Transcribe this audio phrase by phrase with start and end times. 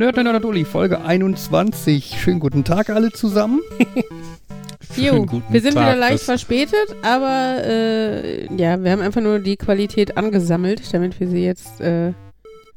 [0.00, 2.18] Nerd, Nerd, Nerd, Uli, Folge 21.
[2.18, 3.60] Schönen guten Tag alle zusammen.
[4.96, 9.38] Jo, guten wir sind Tag, wieder leicht verspätet, aber äh, ja, wir haben einfach nur
[9.38, 12.14] die Qualität angesammelt, damit wir sie jetzt äh,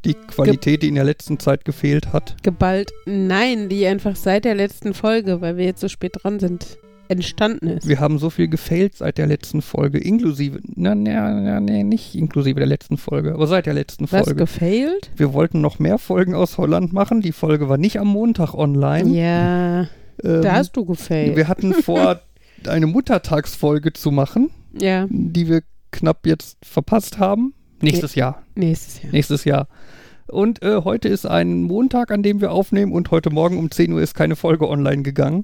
[0.04, 2.36] Die Qualität, die in der letzten Zeit gefehlt hat.
[2.44, 6.77] geballt, nein, die einfach seit der letzten Folge, weil wir jetzt so spät dran sind,
[7.09, 7.88] entstanden ist.
[7.88, 12.16] Wir haben so viel gefailt seit der letzten Folge, inklusive, na, na, na, nee, nicht
[12.16, 14.35] inklusive der letzten Folge, aber seit der letzten Was, Folge.
[14.35, 15.12] gefailt?
[15.16, 17.21] Wir wollten noch mehr Folgen aus Holland machen.
[17.21, 19.09] Die Folge war nicht am Montag online.
[19.09, 19.88] Ja,
[20.23, 21.35] Ähm, da hast du gefailt.
[21.35, 22.21] wir hatten vor,
[22.67, 27.54] eine Muttertagsfolge zu machen, ja, die wir knapp jetzt verpasst haben.
[27.81, 28.43] Nächstes Jahr.
[28.55, 29.12] nächstes Jahr.
[29.12, 29.67] Nächstes Jahr.
[30.27, 33.91] Und äh, heute ist ein Montag, an dem wir aufnehmen und heute Morgen um 10
[33.91, 35.43] Uhr ist keine Folge online gegangen.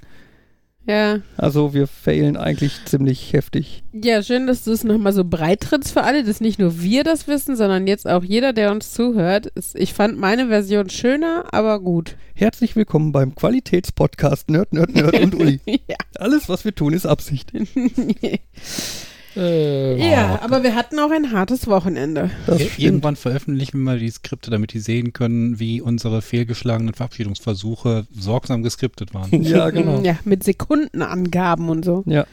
[0.89, 3.83] Ja, Also wir failen eigentlich ziemlich heftig.
[3.93, 7.03] ja, schön, dass du es nochmal so breit trittst für alle, dass nicht nur wir
[7.03, 9.51] das wissen, sondern jetzt auch jeder, der uns zuhört.
[9.75, 12.17] Ich fand meine Version schöner, aber gut.
[12.33, 15.59] Herzlich willkommen beim Qualitätspodcast Nerd, Nerd, Nerd und Uli.
[15.67, 15.97] ja.
[16.17, 17.53] Alles, was wir tun, ist Absicht.
[19.35, 22.30] Äh, Ja, aber wir hatten auch ein hartes Wochenende.
[22.47, 22.80] Das Ir- stimmt.
[22.80, 28.63] Irgendwann veröffentlichen wir mal die Skripte, damit die sehen können, wie unsere fehlgeschlagenen Verabschiedungsversuche sorgsam
[28.63, 29.30] geskriptet waren.
[29.44, 30.02] Ja, genau.
[30.02, 32.03] Ja, mit Sekundenangaben und so.
[32.05, 32.25] Ja.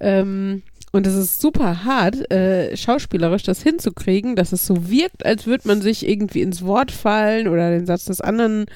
[0.00, 0.62] Ähm,
[0.92, 5.66] und es ist super hart, äh, schauspielerisch das hinzukriegen, dass es so wirkt, als würde
[5.68, 8.66] man sich irgendwie ins Wort fallen oder den Satz des anderen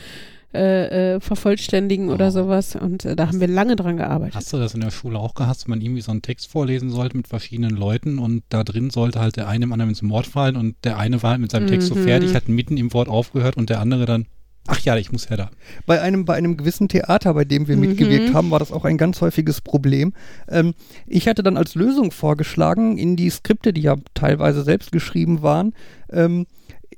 [0.57, 2.31] äh, äh, vervollständigen oder Oh.
[2.31, 2.75] sowas.
[2.77, 4.35] Und äh, da haben wir lange dran gearbeitet.
[4.35, 6.91] Hast du das in der Schule auch gehabt, dass man irgendwie so einen Text vorlesen
[6.91, 10.27] sollte mit verschiedenen Leuten und da drin sollte halt der eine dem anderen ins Wort
[10.27, 12.01] fallen und der eine war halt mit seinem Text so Mhm.
[12.01, 14.27] fertig, hat mitten im Wort aufgehört und der andere dann,
[14.69, 15.51] ach ja, ich muss ja da.
[15.87, 17.83] Bei einem, bei einem gewissen Theater, bei dem wir Mhm.
[17.83, 20.13] mitgewirkt haben, war das auch ein ganz häufiges Problem.
[20.49, 20.75] Ähm,
[21.07, 25.73] ich hatte dann als Lösung vorgeschlagen, in die Skripte, die ja teilweise selbst geschrieben waren,
[26.11, 26.47] ähm,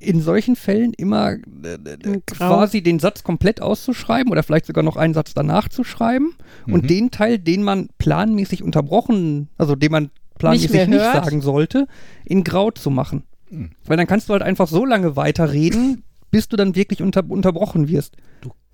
[0.01, 4.97] in solchen Fällen immer äh, äh, quasi den Satz komplett auszuschreiben oder vielleicht sogar noch
[4.97, 6.35] einen Satz danach zu schreiben
[6.67, 6.73] Mhm.
[6.75, 11.25] und den Teil, den man planmäßig unterbrochen, also den man planmäßig nicht, hört.
[11.25, 11.87] sagen sollte,
[12.25, 13.25] in Grau zu machen.
[13.51, 13.71] Mhm.
[13.87, 17.89] Weil dann kannst du halt einfach so lange weiterreden, bis du dann wirklich unter, unterbrochen
[17.89, 18.17] wirst.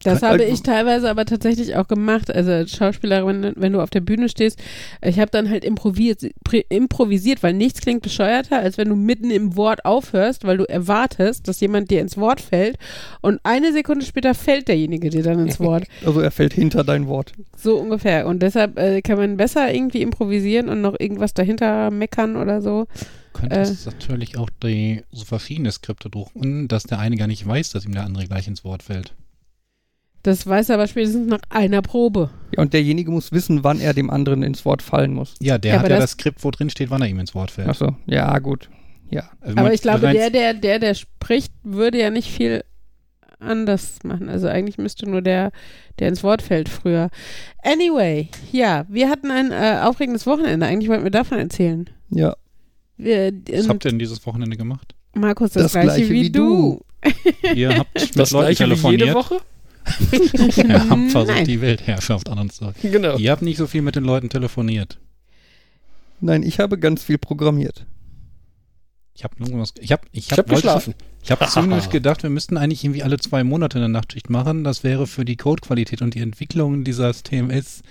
[0.03, 2.35] Das Kann- habe also- ich teilweise aber tatsächlich auch gemacht.
[2.35, 4.61] Also als Schauspielerin, wenn, wenn du auf der Bühne stehst,
[5.03, 6.23] ich habe dann halt improvisiert,
[6.69, 11.49] improvisiert, weil nichts klingt bescheuerter, als wenn du mitten im Wort aufhörst, weil du erwartest,
[11.49, 12.77] dass jemand dir ins Wort fällt
[13.23, 15.85] und eine Sekunde später fällt derjenige dir dann ins Wort.
[16.05, 17.33] Also er fällt hinter dein Wort.
[17.57, 18.27] So ungefähr.
[18.27, 22.87] Und deshalb äh, kann man besser irgendwie improvisieren und noch irgendwas dahinter meckern oder so.
[23.35, 27.85] Könntest natürlich auch die so verschiedene Skripte drucken, dass der eine gar nicht weiß, dass
[27.85, 29.15] ihm der andere gleich ins Wort fällt.
[30.23, 32.31] Das weiß er aber spätestens nach einer Probe.
[32.57, 35.35] Ja, und derjenige muss wissen, wann er dem anderen ins Wort fallen muss.
[35.41, 37.35] Ja, der Ja, hat ja das- das Skript, wo drin steht, wann er ihm ins
[37.35, 37.69] Wort fällt.
[37.69, 38.71] Achso, ja, gut.
[39.11, 39.31] Ja.
[39.43, 42.65] Also Aber ich glaube, der, der, der, der spricht, würde ja nicht viel
[43.39, 44.31] anders machen.
[44.31, 45.53] Also eigentlich müsste nur der,
[45.99, 47.11] der ins Wort fällt, früher.
[47.63, 50.65] Anyway, ja, wir hatten ein äh, aufregendes Wochenende.
[50.67, 51.91] Eigentlich wollten wir davon erzählen.
[52.09, 52.35] Ja.
[52.97, 54.95] Wir, Was habt ihr denn dieses Wochenende gemacht?
[55.15, 56.81] Markus, das, Das gleiche, Gleiche wie, wie du.
[57.55, 59.01] Ihr habt mit Das Leuten gleiche wie telefoniert.
[59.03, 59.41] jede Woche?
[60.69, 61.45] Ihr habt versucht, Nein.
[61.45, 63.17] die Weltherrschaft an uns zu Genau.
[63.19, 64.99] Ihr habt nicht so viel mit den Leuten telefoniert.
[66.21, 67.85] Nein, ich habe ganz viel programmiert.
[69.17, 69.75] Ich habe irgendwas.
[69.81, 70.95] Ich habe ich Ich hab, habe wollte- geschlafen.
[71.23, 74.63] Ich habe zynisch gedacht, wir müssten eigentlich irgendwie alle zwei Monate eine Nachtschicht machen.
[74.65, 77.83] Das wäre für die Codequalität und die Entwicklung dieses TMS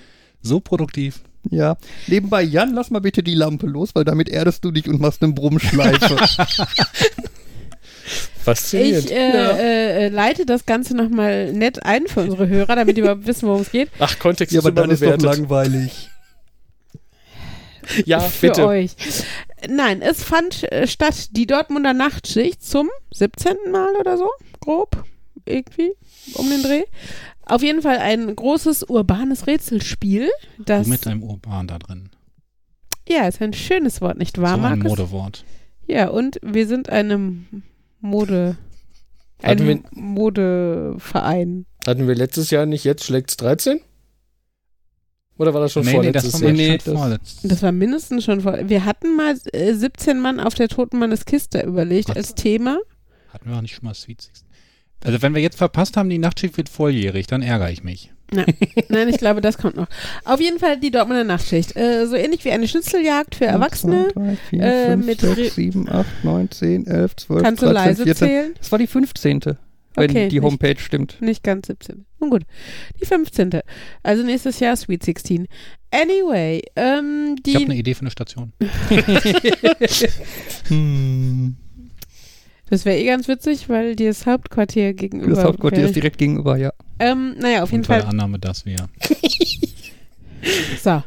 [0.42, 1.22] so produktiv.
[1.50, 1.78] Ja.
[2.08, 5.22] Nebenbei, Jan, lass mal bitte die Lampe los, weil damit erdest du dich und machst
[5.22, 6.18] eine Brummschleife.
[8.44, 9.06] Faszinierend.
[9.06, 13.02] Ich äh, äh, äh, leite das Ganze nochmal nett ein für unsere Hörer, damit die
[13.02, 13.90] überhaupt wissen, worum es geht.
[14.00, 16.10] Ach, Kontext ja, ist aber immer dann ist doch langweilig.
[18.06, 18.66] Ja, für bitte.
[18.66, 18.92] euch.
[19.70, 23.72] Nein, es fand äh, statt die Dortmunder Nachtschicht zum 17.
[23.72, 24.30] Mal oder so,
[24.60, 25.04] grob,
[25.46, 25.94] irgendwie,
[26.36, 26.84] um den Dreh.
[27.46, 30.30] Auf jeden Fall ein großes urbanes Rätselspiel.
[30.60, 32.10] Das, mit einem Urban da drin.
[33.08, 34.98] ja, ist ein schönes Wort, nicht wahr, so ein Markus?
[34.98, 35.46] Modewort.
[35.88, 37.46] Ja, und wir sind einem
[38.00, 38.58] Mode,
[39.44, 41.66] Hatten ein Modeverein.
[41.86, 43.82] Hatten wir letztes Jahr nicht jetzt schlägt's 13?
[45.38, 46.52] Oder war das schon nee, nee, das vorletztes war Jahr?
[46.52, 47.40] mal Nee, das- vorletzt.
[47.52, 48.70] Das war mindestens schon vor.
[48.70, 52.18] Wir hatten mal äh, 17 Mann auf der Toten Mannes Kiste überlegt Was?
[52.18, 52.78] als Thema.
[53.30, 54.46] Hatten wir auch nicht schon mal Sweet Six.
[55.04, 58.12] Also wenn wir jetzt verpasst haben, die Nachtschicht wird volljährig, dann ärgere ich mich.
[58.90, 59.88] Nein, ich glaube, das kommt noch.
[60.26, 61.76] Auf jeden Fall die Dortmunder Nachtschicht.
[61.76, 64.06] Äh, so ähnlich wie eine Schnitzeljagd für Erwachsene.
[64.06, 67.44] 1, 2, 3, 4, äh, 5, mit 6, Re- 7, 8, 9, 10, 11, 12,
[67.44, 68.28] Kannst du 13, leise 14.
[68.28, 68.54] zählen?
[68.58, 69.42] Das war die 15.
[69.96, 71.18] Wenn Okay, die nicht- Homepage stimmt.
[71.22, 72.06] Nicht ganz 17.
[72.20, 72.42] Nun gut.
[73.00, 73.52] Die 15.
[74.02, 75.48] Also nächstes Jahr Sweet 16.
[75.92, 77.80] Anyway, ähm, Ich habe eine die.
[77.82, 78.54] Idee für eine Station.
[80.70, 81.56] Hm.
[82.74, 85.36] Das wäre eh ganz witzig, weil dir das Hauptquartier gegenüber.
[85.36, 85.90] Das Hauptquartier wäre.
[85.90, 86.74] ist direkt gegenüber, ja.
[86.98, 88.02] Ähm, naja, auf jeden Fall.
[88.02, 88.78] Annahme, dass wir.
[90.82, 91.04] So.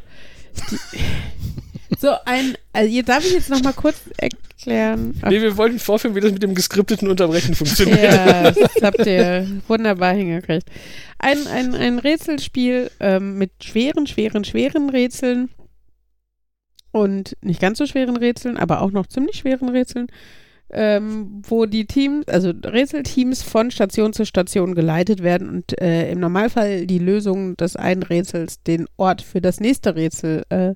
[0.71, 2.55] Die, so, ein.
[2.73, 5.19] Also, hier darf ich jetzt nochmal kurz erklären.
[5.21, 8.01] Ach, Nee, wir wollten vorführen, wie das mit dem geskripteten Unterbrechen funktioniert.
[8.01, 10.69] Ja, das habt ihr wunderbar hingekriegt.
[11.19, 15.49] Ein, ein, ein Rätselspiel ähm, mit schweren, schweren, schweren Rätseln
[16.93, 20.07] und nicht ganz so schweren Rätseln, aber auch noch ziemlich schweren Rätseln,
[20.71, 26.21] ähm, wo die Teams, also Rätselteams von Station zu Station geleitet werden und äh, im
[26.21, 30.75] Normalfall die Lösung des einen Rätsels den Ort für das nächste Rätsel äh,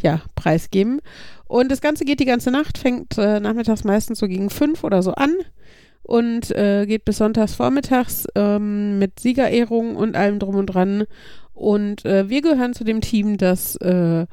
[0.00, 1.00] ja, preisgeben.
[1.46, 5.02] Und das Ganze geht die ganze Nacht, fängt äh, nachmittags meistens so gegen fünf oder
[5.02, 5.34] so an
[6.02, 11.04] und äh, geht bis sonntags vormittags ähm, mit Siegerehrung und allem drum und dran.
[11.54, 14.26] Und äh, wir gehören zu dem Team, das äh,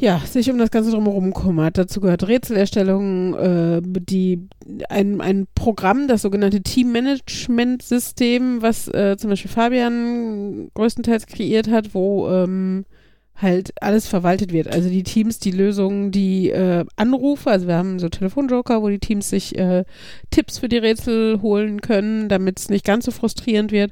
[0.00, 1.76] ja, sich um das Ganze drumherum kümmert.
[1.76, 4.48] Dazu gehört Rätselerstellung, äh, die,
[4.88, 12.28] ein, ein Programm, das sogenannte Team-Management-System, was äh, zum Beispiel Fabian größtenteils kreiert hat, wo
[12.28, 12.84] ähm,
[13.34, 14.68] halt alles verwaltet wird.
[14.68, 19.00] Also die Teams, die Lösungen, die äh, Anrufe, also wir haben so Telefonjoker, wo die
[19.00, 19.84] Teams sich äh,
[20.30, 23.90] Tipps für die Rätsel holen können, damit es nicht ganz so frustrierend wird.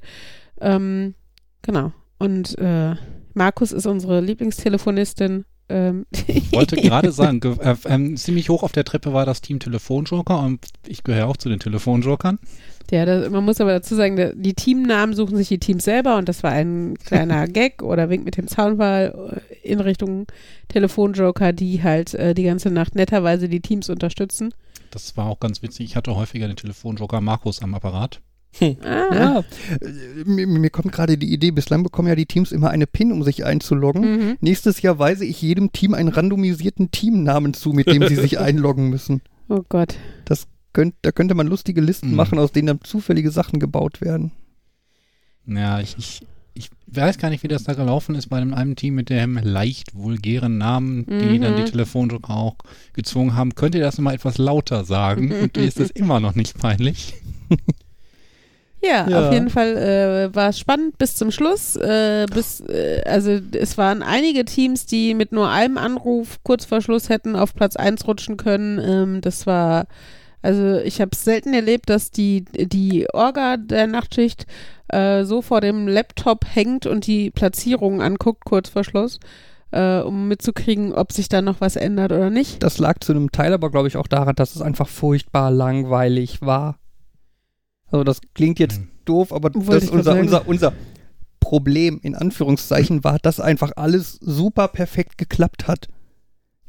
[0.60, 1.14] Ähm,
[1.62, 1.90] genau.
[2.18, 2.94] Und äh,
[3.34, 5.44] Markus ist unsere Lieblingstelefonistin.
[5.68, 9.40] Ähm, Ich wollte gerade sagen, ge- äh, ähm, ziemlich hoch auf der Treppe war das
[9.40, 12.38] Team Telefonjoker und ich gehöre auch zu den Telefonjokern.
[12.92, 16.28] Ja, das, man muss aber dazu sagen, die Teamnamen suchen sich die Teams selber und
[16.28, 20.26] das war ein kleiner Gag oder Wink mit dem Zaunfall äh, in Richtung
[20.68, 24.52] Telefonjoker, die halt äh, die ganze Nacht netterweise die Teams unterstützen.
[24.92, 25.86] Das war auch ganz witzig.
[25.86, 28.20] Ich hatte häufiger den Telefonjoker Markus am Apparat.
[28.60, 29.44] Ah, Ja,
[30.24, 33.22] mir, mir kommt gerade die Idee, bislang bekommen ja die Teams immer eine PIN, um
[33.22, 34.02] sich einzuloggen.
[34.02, 34.36] Mhm.
[34.40, 38.88] Nächstes Jahr weise ich jedem Team einen randomisierten Teamnamen zu, mit dem sie sich einloggen
[38.90, 39.20] müssen.
[39.48, 39.96] Oh Gott.
[40.72, 42.16] Könnt, da könnte man lustige Listen Mhm.
[42.16, 44.32] machen, aus denen dann zufällige Sachen gebaut werden.
[45.46, 46.20] Ja, ich, ich,
[46.52, 49.38] ich weiß gar nicht, wie das da gelaufen ist bei dem einem Team mit dem
[49.42, 51.40] leicht vulgären Namen, die Mhm.
[51.40, 52.56] dann die Telefonjoker auch
[52.92, 53.54] gezwungen haben.
[53.54, 55.32] Könnt ihr das mal etwas lauter sagen?
[55.42, 57.14] Und dir ist das immer noch nicht peinlich.
[58.88, 59.26] Ja, Ja.
[59.26, 61.76] auf jeden Fall äh, war es spannend bis zum Schluss.
[61.76, 66.80] Äh, bis, äh, also es waren einige Teams, die mit nur einem Anruf kurz vor
[66.80, 68.78] Schluss hätten auf Platz 1 rutschen können.
[68.78, 69.86] Ähm, das war,
[70.42, 74.46] also ich habe es selten erlebt, dass die, die Orga der Nachtschicht
[74.88, 79.18] äh, so vor dem Laptop hängt und die Platzierungen anguckt kurz vor Schluss,
[79.72, 82.62] äh, um mitzukriegen, ob sich da noch was ändert oder nicht.
[82.62, 86.40] Das lag zu einem Teil aber, glaube ich, auch daran, dass es einfach furchtbar langweilig
[86.42, 86.76] war.
[87.96, 88.88] Also das klingt jetzt Mhm.
[89.04, 90.72] doof, aber Wollte das unser, unser, unser
[91.40, 95.88] Problem in Anführungszeichen war, dass einfach alles super perfekt geklappt hat.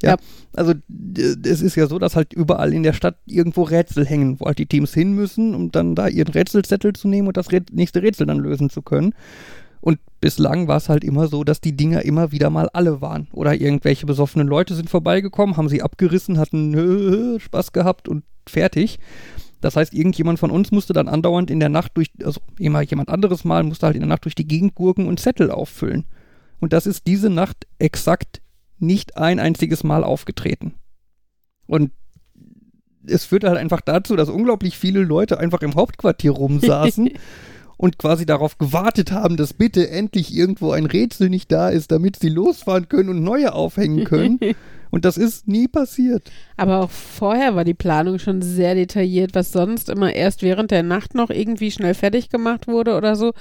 [0.04, 0.18] Ja, Ja.
[0.56, 0.74] also
[1.44, 4.60] es ist ja so, dass halt überall in der Stadt irgendwo Rätsel hängen, wo halt
[4.60, 8.04] die Teams hin müssen, um dann da ihren Rätselzettel zu nehmen und das Rät nächste
[8.04, 9.16] Rätsel dann lösen zu können.
[9.82, 13.28] Und bislang war es halt immer so, dass die Dinger immer wieder mal alle waren.
[13.32, 19.00] Oder irgendwelche besoffenen Leute sind vorbeigekommen, haben sie abgerissen, hatten Spaß gehabt und fertig.
[19.62, 23.10] Das heißt, irgendjemand von uns musste dann andauernd in der Nacht durch, also immer jemand
[23.10, 26.06] anderes mal, musste halt in der Nacht durch die Gegend gurken und Zettel auffüllen.
[26.60, 28.42] Und das ist diese Nacht exakt
[28.80, 30.76] nicht ein einziges Mal aufgetreten.
[31.66, 31.92] Und
[33.06, 37.10] es führte halt einfach dazu, dass unglaublich viele Leute einfach im Hauptquartier rumsaßen
[37.78, 42.18] und quasi darauf gewartet haben, dass bitte endlich irgendwo ein Rätsel nicht da ist, damit
[42.18, 44.40] sie losfahren können und neue aufhängen können.
[44.90, 46.32] Und das ist nie passiert.
[46.56, 50.84] Aber auch vorher war die Planung schon sehr detailliert, was sonst immer erst während der
[50.84, 53.34] Nacht noch irgendwie schnell fertig gemacht wurde oder so.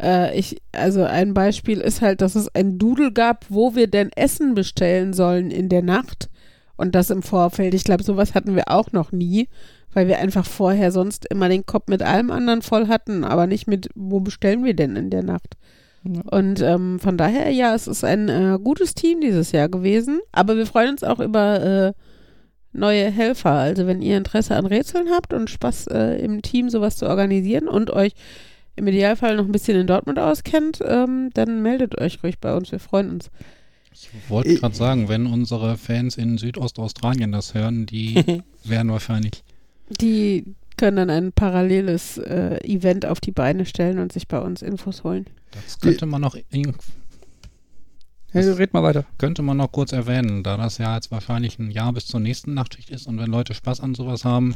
[0.00, 4.10] Äh, ich, also ein Beispiel ist halt, dass es ein Doodle gab, wo wir denn
[4.14, 6.28] Essen bestellen sollen in der Nacht.
[6.76, 7.74] Und das im Vorfeld.
[7.74, 9.48] Ich glaube, sowas hatten wir auch noch nie,
[9.92, 13.66] weil wir einfach vorher sonst immer den Kopf mit allem anderen voll hatten, aber nicht
[13.66, 15.56] mit, wo bestellen wir denn in der Nacht?
[16.04, 16.22] Ja.
[16.30, 20.20] Und ähm, von daher, ja, es ist ein äh, gutes Team dieses Jahr gewesen.
[20.32, 21.92] Aber wir freuen uns auch über äh,
[22.72, 23.52] neue Helfer.
[23.52, 27.68] Also wenn ihr Interesse an Rätseln habt und Spaß äh, im Team sowas zu organisieren
[27.68, 28.12] und euch
[28.76, 32.72] im Idealfall noch ein bisschen in Dortmund auskennt, ähm, dann meldet euch ruhig bei uns.
[32.72, 33.30] Wir freuen uns.
[33.92, 39.42] Ich wollte gerade sagen, wenn unsere Fans in Südostaustralien das hören, die werden wahrscheinlich.
[40.00, 44.62] Die können dann ein paralleles äh, Event auf die Beine stellen und sich bei uns
[44.62, 45.26] Infos holen.
[45.52, 46.74] Das könnte man noch in-
[48.32, 49.04] Hey, red mal weiter.
[49.18, 52.54] könnte man noch kurz erwähnen, da das ja jetzt wahrscheinlich ein Jahr bis zur nächsten
[52.54, 54.54] Nachtschicht ist und wenn Leute Spaß an sowas haben,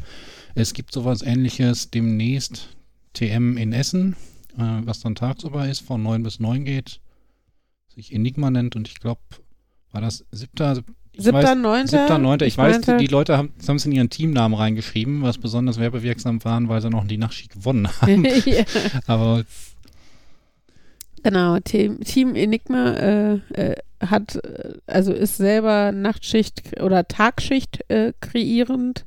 [0.54, 2.68] es gibt sowas ähnliches demnächst
[3.14, 4.14] TM in Essen,
[4.56, 7.00] äh, was dann tagsüber ist, von 9 bis 9 geht,
[7.92, 9.20] sich Enigma nennt und ich glaube,
[9.90, 10.84] war das 7.
[11.18, 11.86] Weiß- 7.9.?
[11.88, 12.46] Siebter, neunter.
[12.46, 16.80] Ich, weiß, die Leute haben es in ihren Teamnamen reingeschrieben, was besonders werbewirksam waren, weil
[16.80, 18.24] sie noch die Nachtschicht gewonnen haben.
[18.44, 18.64] ja.
[19.06, 19.44] Aber
[21.24, 28.12] Genau, Team, Team Enigma äh, äh, hat, äh, also ist selber Nachtschicht oder Tagschicht äh,
[28.20, 29.06] kreierend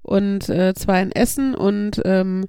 [0.00, 2.46] und äh, zwar in Essen und ähm,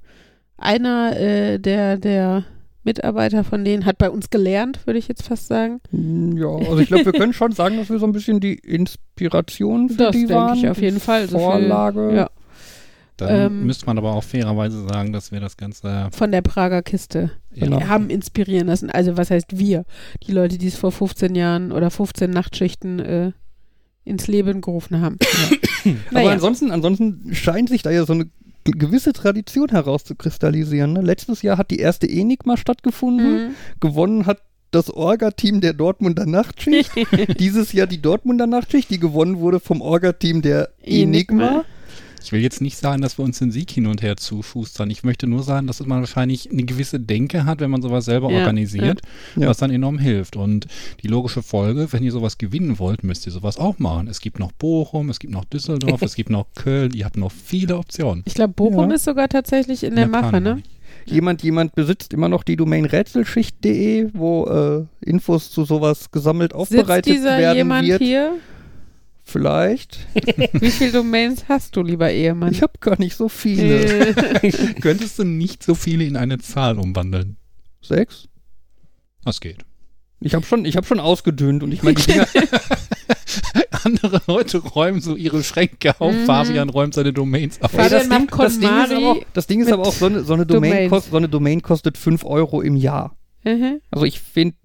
[0.57, 2.45] einer äh, der, der
[2.85, 5.81] Mitarbeiter von denen hat bei uns gelernt, würde ich jetzt fast sagen.
[5.91, 8.53] Hm, Ja, also ich glaube, wir können schon sagen, dass wir so ein bisschen die
[8.53, 10.57] Inspiration für Das die denke waren.
[10.57, 11.27] ich auf jeden Fall.
[11.27, 12.15] So viel- Vorlage.
[12.15, 12.29] ja.
[13.17, 16.81] dann Ähm, müsste man aber auch fairerweise sagen, dass wir das Ganze Von der Prager
[16.81, 17.79] Kiste Genau.
[17.87, 18.89] haben inspirieren lassen.
[18.89, 19.85] Also was heißt wir?
[20.27, 23.31] Die Leute, die es vor 15 Jahren oder 15 Nachtschichten äh,
[24.03, 25.17] ins Leben gerufen haben.
[25.85, 26.31] Aber Naja.
[26.31, 28.25] ansonsten, ansonsten scheint sich da ja so eine
[28.71, 30.93] gewisse Tradition herauszukristallisieren.
[30.93, 31.01] Ne?
[31.01, 33.47] Letztes Jahr hat die erste Enigma stattgefunden.
[33.47, 33.55] Mhm.
[33.79, 34.41] Gewonnen hat
[34.71, 36.91] das Orga-Team der Dortmunder Nachtschicht.
[37.39, 41.47] Dieses Jahr die Dortmunder Nachtschicht, die gewonnen wurde vom Orga-Team der Enigma.
[41.47, 41.65] Enigma.
[42.25, 44.89] Ich will jetzt nicht sagen, dass wir uns den Sieg hin und her zuschustern.
[44.89, 48.31] Ich möchte nur sagen, dass man wahrscheinlich eine gewisse Denke hat, wenn man sowas selber
[48.31, 49.01] Ja, organisiert,
[49.35, 49.47] ja.
[49.47, 50.35] was dann enorm hilft.
[50.35, 50.65] Und
[51.03, 54.07] die logische Folge, wenn ihr sowas gewinnen wollt, müsst ihr sowas auch machen.
[54.07, 56.91] Es gibt noch Bochum, es gibt noch Düsseldorf, es gibt noch Köln.
[56.93, 58.23] Ihr habt noch viele Optionen.
[58.25, 58.95] Ich glaube, Bochum Ja.
[58.95, 60.63] ist sogar tatsächlich in der Ja, Mache, ne?
[61.05, 64.45] Jemand, jemand besitzt immer noch die Domain rätselschicht.de, wo
[65.03, 68.01] äh, Infos zu sowas gesammelt Sitzt aufbereitet dieser werden jemand wird.
[68.01, 68.33] hier?
[69.25, 69.97] Vielleicht.
[70.53, 72.51] Wie viele Domains hast du, lieber Ehemann?
[72.51, 74.11] Ich habe gar nicht so viele.
[74.11, 77.37] äh, Könntest du nicht so viele in eine Zahl umwandeln?
[77.81, 78.29] Sechs?
[79.23, 79.65] Das geht.
[80.21, 82.27] Ich habe schon, ich hab schon ausgedünnt und ich meine, die Dinger,
[83.83, 86.13] Andere Leute räumen so ihre Schränke auf.
[86.13, 86.25] Mhm.
[86.25, 87.71] Fabian räumt seine Domains auf.
[87.71, 89.93] Fabian das, macht Ding, das, Ding ist KonMari aber auch, das Ding ist aber auch,
[89.93, 93.17] so eine, so, eine Domain kost, so eine Domain kostet 5 Euro im Jahr.
[93.43, 93.81] mhm.
[93.91, 94.55] Also ich finde,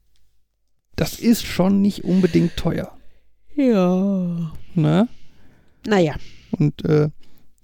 [0.96, 2.92] das ist schon nicht unbedingt teuer.
[3.60, 4.52] Ja.
[4.74, 5.08] Ne?
[5.86, 6.14] Naja.
[6.52, 7.10] Und äh,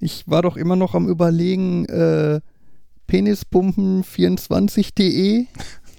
[0.01, 2.41] ich war doch immer noch am überlegen, äh,
[3.09, 5.47] penispumpen24.de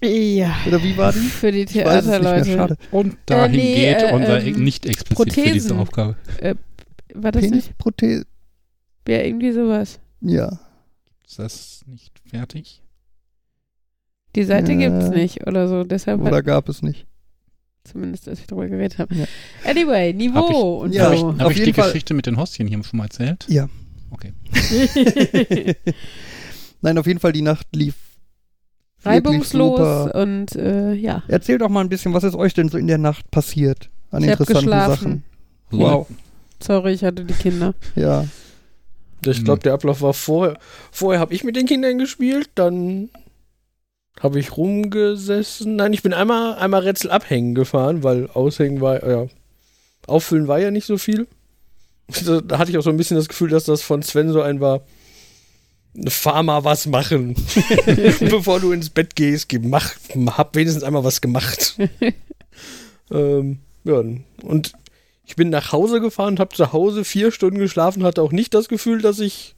[0.04, 0.56] Ja.
[0.68, 1.20] oder wie war die?
[1.20, 2.52] Für die es Theaterleute.
[2.54, 2.78] schade.
[2.92, 5.80] Und dahin Äh, nee, geht äh, unser ähm, nicht explizit für diese Prothesen.
[5.80, 6.16] Aufgabe.
[7.14, 7.52] War das nicht?
[7.52, 8.26] Penisprothese,
[9.08, 10.00] Ja, irgendwie sowas.
[10.22, 10.60] ja.
[11.26, 12.82] Ist das nicht fertig?
[14.36, 14.90] Die Seite Ja.
[14.90, 15.84] gibt's nicht oder so.
[15.84, 17.06] Deshalb Oder gab es nicht?
[17.88, 19.16] Zumindest, dass wir darüber geredet haben.
[19.18, 19.26] Ja.
[19.70, 21.38] Anyway, Niveau und ja, Habe ich, so.
[21.40, 23.46] hab ich die Fall- Geschichte mit den Hostien hier schon mal erzählt?
[23.48, 23.68] Ja.
[24.12, 24.34] Okay.
[26.82, 27.96] Nein, auf jeden Fall die Nacht lief
[29.04, 31.24] Reibungslos und äh, ja.
[31.28, 34.24] Erzähl doch mal ein bisschen, was ist euch denn so in der Nacht passiert an
[34.24, 35.24] Ich hab interessanten geschlafen.
[35.72, 35.82] Sachen?
[35.82, 36.08] Wow.
[36.62, 37.74] Sorry, ich hatte die Kinder.
[37.96, 38.26] Ja.
[39.26, 40.58] Ich glaube, der Ablauf war vorher.
[40.92, 43.10] Vorher habe ich mit den Kindern gespielt, dann
[44.20, 45.76] habe ich rumgesessen.
[45.76, 49.28] Nein, ich bin einmal, einmal Rätsel abhängen gefahren, weil aushängen war, ja,
[50.08, 51.28] auffüllen war ja nicht so viel.
[52.26, 54.42] Da da hatte ich auch so ein bisschen das Gefühl, dass das von Sven so
[54.42, 54.82] ein war.
[56.08, 57.36] Fahr mal was machen.
[58.20, 59.96] Bevor du ins Bett gehst, geh- mach,
[60.38, 61.76] hab wenigstens einmal was gemacht.
[63.12, 64.04] ähm, ja,
[64.44, 64.74] und
[65.26, 68.54] ich bin nach Hause gefahren und habe zu Hause vier Stunden geschlafen, hatte auch nicht
[68.54, 69.56] das Gefühl, dass ich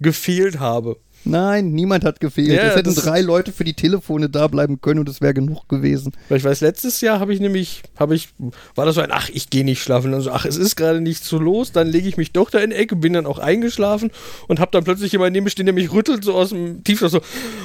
[0.00, 0.96] gefehlt habe.
[1.26, 2.50] Nein, niemand hat gefehlt.
[2.50, 5.68] Ja, es hätten drei Leute für die Telefone da bleiben können und es wäre genug
[5.68, 6.12] gewesen.
[6.28, 8.28] Weil ich weiß, letztes Jahr habe ich nämlich, habe ich,
[8.76, 10.12] war das so ein, ach, ich gehe nicht schlafen.
[10.12, 11.72] Dann so, ach, es ist gerade nicht so los.
[11.72, 14.12] Dann lege ich mich doch da in die Ecke, bin dann auch eingeschlafen
[14.46, 17.10] und habe dann plötzlich jemanden neben mir stehen, der mich rüttelt, so aus dem Tiefschlaf,
[17.10, 17.20] so,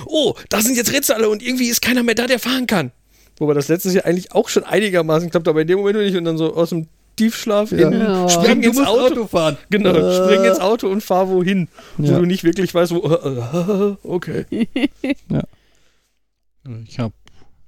[0.08, 2.92] oh, da sind jetzt Rätsel alle und irgendwie ist keiner mehr da, der fahren kann.
[3.38, 6.26] Wobei das letztes Jahr eigentlich auch schon einigermaßen klappt, aber in dem Moment nicht und
[6.26, 6.88] dann so aus dem
[7.22, 7.90] Tiefschlaf Ja.
[7.90, 8.28] in, Oh.
[8.30, 9.28] spring ins Auto.
[9.28, 9.58] fahren.
[9.70, 10.16] Genau, Äh.
[10.16, 12.20] spring ins Auto und fahr wohin, wo Ja.
[12.20, 14.46] du nicht wirklich weißt, wo, äh, okay.
[16.88, 17.14] Ich habe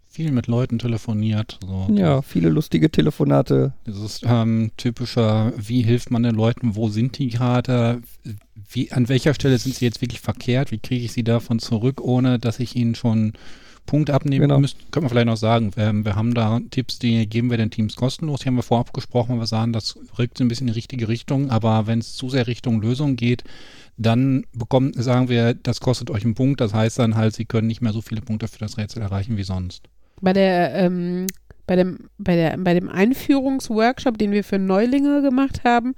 [0.08, 1.60] viel mit Leuten telefoniert.
[1.66, 1.88] So.
[1.96, 3.74] Ja, viele lustige Telefonate.
[3.88, 8.02] Dieses ähm, typische, wie hilft man den Leuten, wo sind die gerade,
[8.70, 12.00] wie, an welcher Stelle sind sie jetzt wirklich verkehrt, wie kriege ich sie davon zurück,
[12.02, 13.34] ohne dass ich ihnen schon
[13.86, 14.60] Punkt abnehmen Genau.
[14.60, 14.80] müsste.
[14.92, 17.96] Können wir vielleicht noch sagen, ähm, wir haben da Tipps, die geben wir den Teams
[17.96, 20.74] kostenlos, die haben wir vorab gesprochen, weil wir sagen, das rückt so ein bisschen in
[20.74, 23.44] die richtige Richtung, aber wenn es zu sehr Richtung Lösung geht,
[23.98, 27.68] dann bekommen, sagen wir, das kostet euch einen Punkt, das heißt dann halt, sie können
[27.68, 29.84] nicht mehr so viele Punkte für das Rätsel erreichen wie sonst.
[30.22, 31.28] Bei der, ähm,
[31.68, 35.94] bei dem, bei der, bei dem Einführungsworkshop, den wir für Neulinge gemacht haben,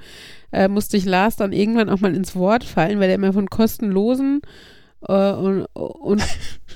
[0.51, 3.49] äh, musste ich Lars dann irgendwann auch mal ins Wort fallen, weil er immer von
[3.49, 4.41] kostenlosen
[5.07, 6.23] äh, und, und,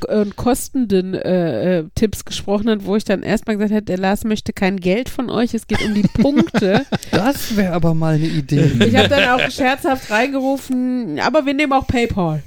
[0.08, 4.24] und kostenden äh, äh, Tipps gesprochen hat, wo ich dann erstmal gesagt hätte, der Lars
[4.24, 6.86] möchte kein Geld von euch, es geht um die Punkte.
[7.12, 8.72] Das wäre aber mal eine Idee.
[8.86, 12.44] Ich habe dann auch scherzhaft reingerufen, aber wir nehmen auch PayPal.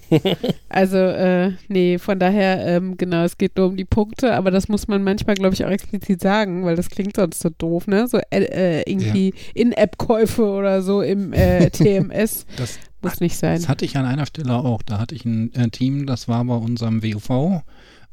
[0.68, 4.68] Also, äh, nee, von daher, ähm, genau, es geht nur um die Punkte, aber das
[4.68, 8.06] muss man manchmal, glaube ich, auch explizit sagen, weil das klingt sonst so doof, ne?
[8.06, 11.32] So äh, irgendwie In-App-Käufe oder so im
[11.72, 12.46] TMS.
[12.56, 13.56] Das, Muss nicht sein.
[13.56, 14.82] das hatte ich an einer Stelle auch.
[14.82, 17.62] Da hatte ich ein äh, Team, das war bei unserem WUV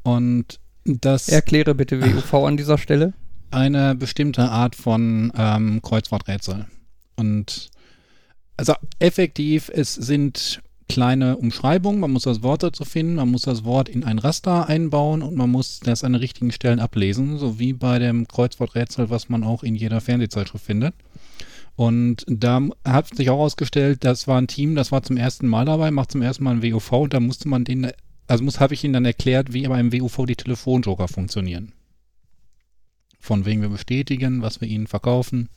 [0.02, 3.12] und das Erkläre bitte WUV an dieser Stelle.
[3.50, 6.66] eine bestimmte Art von ähm, Kreuzworträtsel.
[7.16, 7.70] Und
[8.56, 13.64] also effektiv, es sind kleine Umschreibungen, man muss das Wort dazu finden, man muss das
[13.64, 17.58] Wort in ein Raster einbauen und man muss das an den richtigen Stellen ablesen, so
[17.58, 20.94] wie bei dem Kreuzworträtsel, was man auch in jeder Fernsehzeitschrift findet.
[21.80, 25.64] Und da hat sich auch herausgestellt, das war ein Team, das war zum ersten Mal
[25.64, 27.90] dabei, macht zum ersten Mal ein WUV und da musste man den,
[28.26, 31.72] also muss, habe ich ihnen dann erklärt, wie beim WUV die Telefonjoker funktionieren.
[33.18, 35.48] Von wegen wir bestätigen, was wir ihnen verkaufen.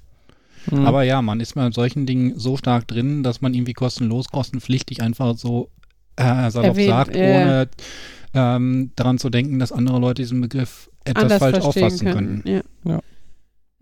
[0.72, 0.86] Mhm.
[0.86, 5.01] Aber ja, man ist mit solchen Dingen so stark drin, dass man irgendwie kostenlos, kostenpflichtig
[5.01, 5.72] einfach so
[6.15, 7.22] äh, salopp Erwähnt, sagt, ja.
[7.22, 7.70] ohne
[8.34, 12.44] ähm, daran zu denken, dass andere Leute diesen Begriff etwas falsch auffassen können.
[12.44, 12.50] könnten.
[12.50, 12.62] Ja.
[12.86, 13.01] Ja.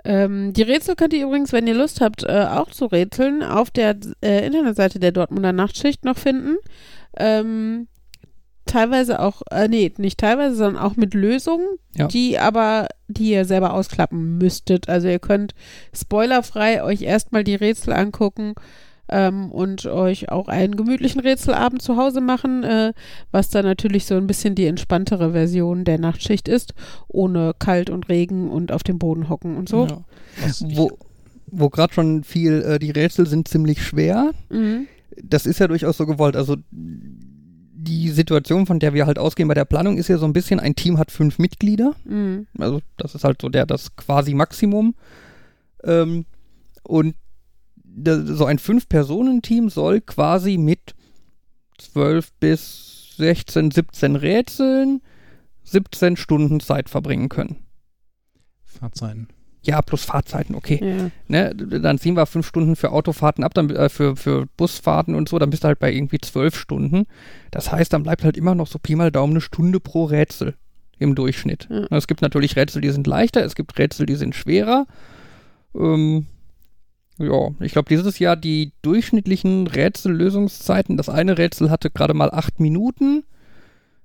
[0.03, 3.69] Ähm, die Rätsel könnt ihr übrigens, wenn ihr Lust habt, äh, auch zu rätseln, auf
[3.71, 6.57] der äh, Internetseite der Dortmunder Nachtschicht noch finden.
[7.17, 7.87] Ähm,
[8.65, 12.07] teilweise auch, äh, nee, nicht teilweise, sondern auch mit Lösungen, Ja.
[12.07, 14.89] die aber, die ihr selber ausklappen müsstet.
[14.89, 15.53] Also ihr könnt
[15.93, 18.53] spoilerfrei euch erstmal die Rätsel angucken
[19.11, 22.93] ähm, und euch auch einen gemütlichen Rätselabend zu Hause machen, äh,
[23.31, 26.73] was dann natürlich so ein bisschen die entspanntere Version der Nachtschicht ist,
[27.07, 29.85] ohne kalt und Regen und auf dem Boden hocken und so.
[29.87, 30.03] Ja.
[30.75, 30.97] Wo,
[31.47, 34.31] wo gerade schon viel, äh, die Rätsel sind ziemlich schwer.
[34.49, 34.87] Mhm.
[35.21, 36.37] Das ist ja durchaus so gewollt.
[36.37, 40.33] Also die Situation, von der wir halt ausgehen bei der Planung, ist ja so ein
[40.33, 41.95] bisschen, ein Team hat fünf Mitglieder.
[42.05, 42.47] Mhm.
[42.57, 44.95] Also das ist halt so der das quasi Maximum.
[45.83, 46.25] Ähm,
[46.83, 47.15] und
[48.05, 50.95] so ein Fünf-Personen-Team soll quasi mit
[51.77, 55.01] 12 bis 16, 17 Rätseln
[55.63, 57.57] 17 Stunden Zeit verbringen können.
[58.65, 59.27] Fahrzeiten.
[59.63, 60.79] Ja, plus Fahrzeiten, okay.
[60.81, 61.11] Ja.
[61.27, 65.29] Ne, dann ziehen wir fünf Stunden für Autofahrten ab, dann äh, für, für Busfahrten und
[65.29, 67.05] so, dann bist du halt bei irgendwie zwölf Stunden.
[67.51, 70.55] Das heißt, dann bleibt halt immer noch so Pi mal Daumen eine Stunde pro Rätsel
[70.97, 71.67] im Durchschnitt.
[71.69, 71.85] Ja.
[71.91, 74.87] Es gibt natürlich Rätsel, die sind leichter, es gibt Rätsel, die sind schwerer.
[75.75, 76.25] Ähm,
[77.23, 82.59] ja, ich glaube, dieses Jahr die durchschnittlichen Rätsellösungszeiten, das eine Rätsel hatte gerade mal acht
[82.59, 83.23] Minuten.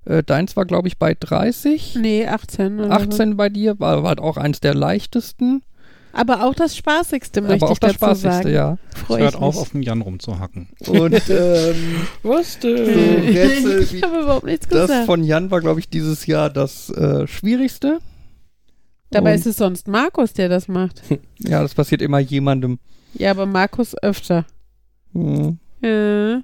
[0.04, 1.96] Äh, deins war, glaube ich, bei 30.
[2.00, 2.80] Nee, 18.
[2.80, 5.60] Oder 18 bei dir, war, war halt auch eins der leichtesten.
[5.60, 5.66] So.
[6.12, 8.54] Aber auch das Spaßigste, möchte aber auch ich das dazu Spaßigste, sagen.
[8.54, 8.78] ja.
[8.94, 10.68] Freu Hört auf, auf den Jan rumzuhacken.
[10.86, 11.74] Und ähm,
[12.22, 12.86] Was so denn?
[13.36, 15.06] Rätsel wie ich habe überhaupt nichts das gesagt.
[15.06, 17.98] von Jan war, glaube ich, dieses Jahr das äh, Schwierigste.
[19.10, 21.02] Dabei Und- ist es sonst Markus, der das macht.
[21.38, 22.78] Ja, das passiert immer jemandem.
[23.18, 24.44] Ja, aber Markus öfter.
[25.12, 25.58] Hm.
[25.82, 26.42] Ja.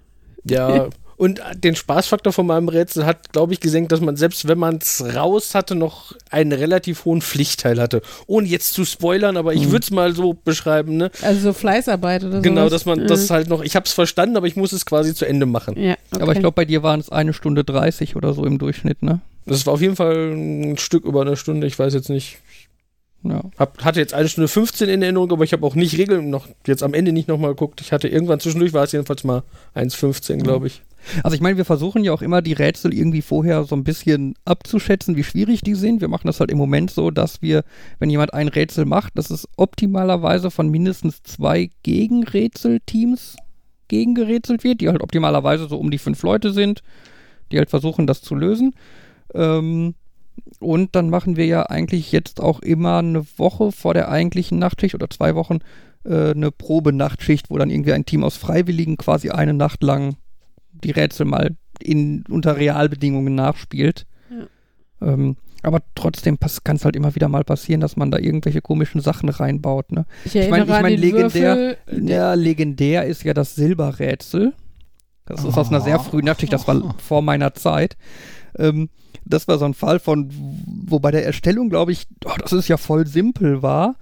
[0.77, 4.59] Ja, und den Spaßfaktor von meinem Rätsel hat, glaube ich, gesenkt, dass man selbst wenn
[4.59, 8.03] man es raus hatte, noch einen relativ hohen Pflichtteil hatte.
[8.27, 9.71] Ohne jetzt zu spoilern, aber ich Mhm.
[9.73, 11.13] würde es mal so beschreiben, ne?
[11.23, 12.43] Also so Fleißarbeit oder so.
[12.43, 15.15] Genau, dass man das halt noch, ich habe es verstanden, aber ich muss es quasi
[15.15, 15.79] zu Ende machen.
[15.81, 16.23] Ja, okay.
[16.23, 19.21] Aber ich glaube, bei dir waren es eine Stunde 30 oder so im Durchschnitt, ne?
[19.47, 22.39] Das war auf jeden Fall ein Stück über eine Stunde, ich weiß jetzt nicht.
[23.25, 23.43] Ja.
[23.57, 26.49] Hab, hatte jetzt eine Stunde 15 in Erinnerung, aber ich habe auch nicht Regeln noch,
[26.67, 27.81] jetzt am Ende nicht nochmal geguckt.
[27.81, 29.43] Ich hatte irgendwann zwischendurch, war es jedenfalls mal
[29.75, 30.83] 1,15, glaube ich.
[31.23, 34.35] Also ich meine, wir versuchen ja auch immer die Rätsel irgendwie vorher so ein bisschen
[34.45, 36.01] abzuschätzen, wie schwierig die sind.
[36.01, 37.65] Wir machen das halt im Moment so, dass wir,
[37.99, 43.37] wenn jemand ein Rätsel macht, dass es optimalerweise von mindestens zwei Gegenrätselteams
[43.89, 46.83] gegengerätselt wird, die halt optimalerweise so um die fünf Leute sind,
[47.51, 48.75] die halt versuchen, das zu lösen.
[49.35, 49.95] Ähm,
[50.61, 54.95] und dann machen wir ja eigentlich jetzt auch immer eine Woche vor der eigentlichen Nachtschicht
[54.95, 55.59] oder zwei Wochen
[56.05, 60.17] äh, eine Probenachtschicht, wo dann irgendwie ein Team aus Freiwilligen quasi eine Nacht lang
[60.73, 64.07] die Rätsel mal in, unter Realbedingungen nachspielt.
[65.01, 69.01] Ähm, aber trotzdem kann es halt immer wieder mal passieren, dass man da irgendwelche komischen
[69.01, 69.93] Sachen reinbaut.
[69.93, 70.07] Ne?
[70.25, 72.09] ich ich mein- erinnere ich mein, legendär- Würfel.
[72.09, 74.55] Ja, legendär ist ja das Silberrätsel.
[75.25, 77.97] Das ist aus einer sehr frühen Nachtschicht, das war vor meiner Zeit.
[78.59, 78.91] Ähm,
[79.25, 80.31] das war so ein Fall von,
[80.67, 83.97] wo bei der Erstellung, glaube ich, oh, das ist ja voll simpel war.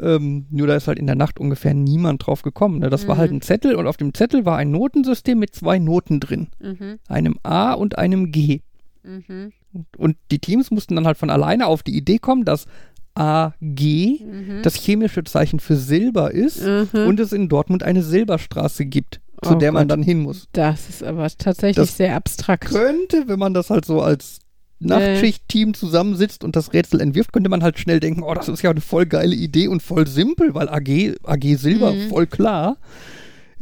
[0.00, 2.78] Ähm, nur da ist halt in der Nacht ungefähr niemand drauf gekommen.
[2.78, 2.88] Ne?
[2.90, 3.18] Das war Mhm.
[3.18, 6.46] halt ein Zettel und auf dem Zettel war ein Notensystem mit zwei Noten drin.
[6.60, 8.60] Mhm, Einem A und einem G.
[9.02, 9.52] mhm,
[9.96, 12.66] Und die Teams mussten dann halt von alleine auf die Idee kommen, dass
[13.14, 14.60] AG mhm.
[14.62, 16.88] das chemische Zeichen für Silber ist Mhm.
[17.06, 19.20] und es in Dortmund eine Silberstraße gibt.
[19.42, 19.92] zu Oh der man Gott.
[19.92, 20.48] dann hin muss.
[20.50, 22.64] Das ist aber tatsächlich Das sehr abstrakt.
[22.64, 24.40] Könnte, wenn man das halt so als
[24.80, 28.70] Nachtschicht-Team zusammensitzt und das Rätsel entwirft, könnte man halt schnell denken, oh, das ist ja
[28.70, 32.08] eine voll geile Idee und voll simpel, weil AG, AG Silber Mhm.
[32.08, 32.76] voll klar.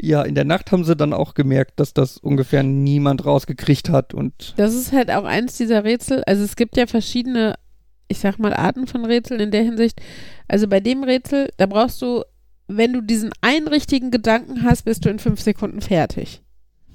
[0.00, 4.12] Ja, in der Nacht haben sie dann auch gemerkt, dass das ungefähr niemand rausgekriegt hat
[4.12, 6.22] und Das ist halt auch eins dieser Rätsel.
[6.26, 7.54] Also es gibt ja verschiedene,
[8.08, 9.98] ich sag mal, Arten von Rätseln in der Hinsicht.
[10.48, 12.24] Also bei dem Rätsel, da brauchst du,
[12.68, 16.42] wenn du diesen einen richtigen Gedanken hast, bist du in fünf Sekunden fertig.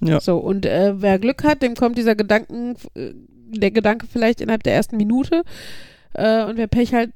[0.04, 0.20] Ja.
[0.20, 3.14] So, und äh, wer Glück hat, dem kommt dieser Gedanken, äh,
[3.52, 5.44] der Gedanke vielleicht innerhalb der ersten Minute.
[6.14, 7.10] Äh, und wer Pech hat,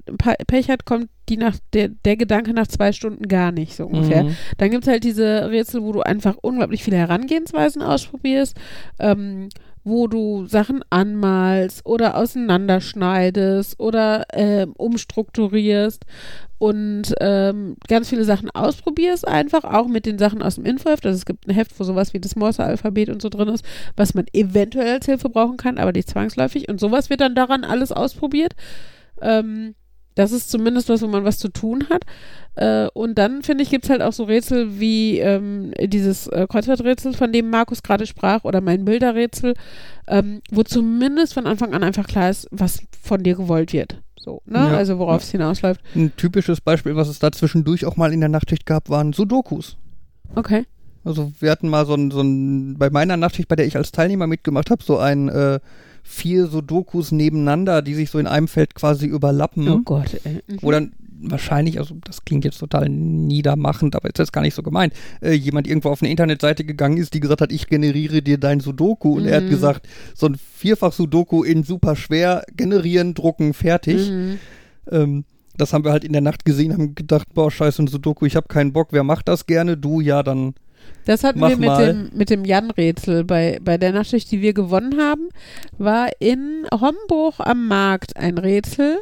[0.47, 4.23] Pech hat, kommt die nach der, der Gedanke nach zwei Stunden gar nicht, so ungefähr.
[4.23, 4.35] Mhm.
[4.57, 8.55] Dann gibt es halt diese Rätsel, wo du einfach unglaublich viele Herangehensweisen ausprobierst,
[8.99, 9.49] ähm,
[9.83, 16.05] wo du Sachen anmalst oder auseinanderschneidest oder ähm, umstrukturierst
[16.57, 21.05] und ähm, ganz viele Sachen ausprobierst einfach, auch mit den Sachen aus dem Infoheft.
[21.05, 23.65] Also es gibt ein Heft, wo sowas wie das Morse-Alphabet und so drin ist,
[23.97, 26.69] was man eventuell als Hilfe brauchen kann, aber nicht zwangsläufig.
[26.69, 28.53] Und sowas wird dann daran alles ausprobiert.
[29.21, 29.75] Ähm,
[30.15, 32.03] das ist zumindest was, wo man was zu tun hat.
[32.55, 36.47] Äh, und dann, finde ich, gibt es halt auch so Rätsel wie ähm, dieses äh,
[36.49, 39.55] Kreuzworträtsel, von dem Markus gerade sprach, oder mein Bilderrätsel,
[40.07, 44.04] ähm, wo zumindest von Anfang an einfach klar ist, was von dir gewollt wird.
[44.25, 44.57] So, ne?
[44.57, 44.75] Ja.
[44.75, 45.81] Also worauf es hinausläuft.
[45.95, 49.77] ein typisches Beispiel, was es da zwischendurch auch mal in der Nachtschicht gab, waren Sudokus.
[50.33, 50.65] Okay.
[51.03, 53.91] Also wir hatten mal so ein, so ein bei meiner Nachtschicht, bei der ich als
[53.91, 55.59] Teilnehmer mitgemacht habe, so ein äh,
[56.01, 59.69] vier Sudokus nebeneinander, die sich so in einem Feld quasi überlappen.
[59.69, 60.41] Oh Gott, ey.
[60.47, 60.57] Mhm.
[60.61, 64.63] Wo dann wahrscheinlich, also das klingt jetzt total niedermachend, aber ist das gar nicht so
[64.63, 68.37] gemeint, äh, jemand irgendwo auf eine Internetseite gegangen ist, die gesagt hat, ich generiere dir
[68.37, 69.49] dein Sudoku und er hat Mhm.
[69.49, 74.09] gesagt, so ein Vierfach-Sudoku in super schwer generieren, drucken, fertig.
[74.11, 74.39] Mhm.
[74.91, 75.25] Ähm,
[75.57, 78.35] das haben wir halt in der Nacht gesehen, haben gedacht, boah, scheiße, ein Sudoku, ich
[78.35, 79.77] habe keinen Bock, wer macht das gerne?
[79.77, 80.53] Du, ja, dann
[81.05, 81.87] Das hatten wir mit mal.
[81.93, 83.23] dem, mit dem Jan-Rätsel.
[83.23, 85.29] Bei, bei der Nachtschicht, die wir gewonnen haben,
[85.77, 88.97] war in Homburg am Markt ein Rätsel.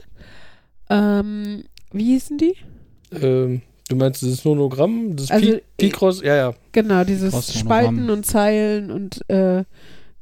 [0.90, 2.56] Ähm, wie hießen die?
[3.22, 6.22] Ähm, du meinst dieses Nonogramm, das Also, Pi- Picross?
[6.22, 6.54] Ja, ja.
[6.72, 7.34] Genau, dieses.
[7.58, 9.64] Spalten und Zeilen und äh,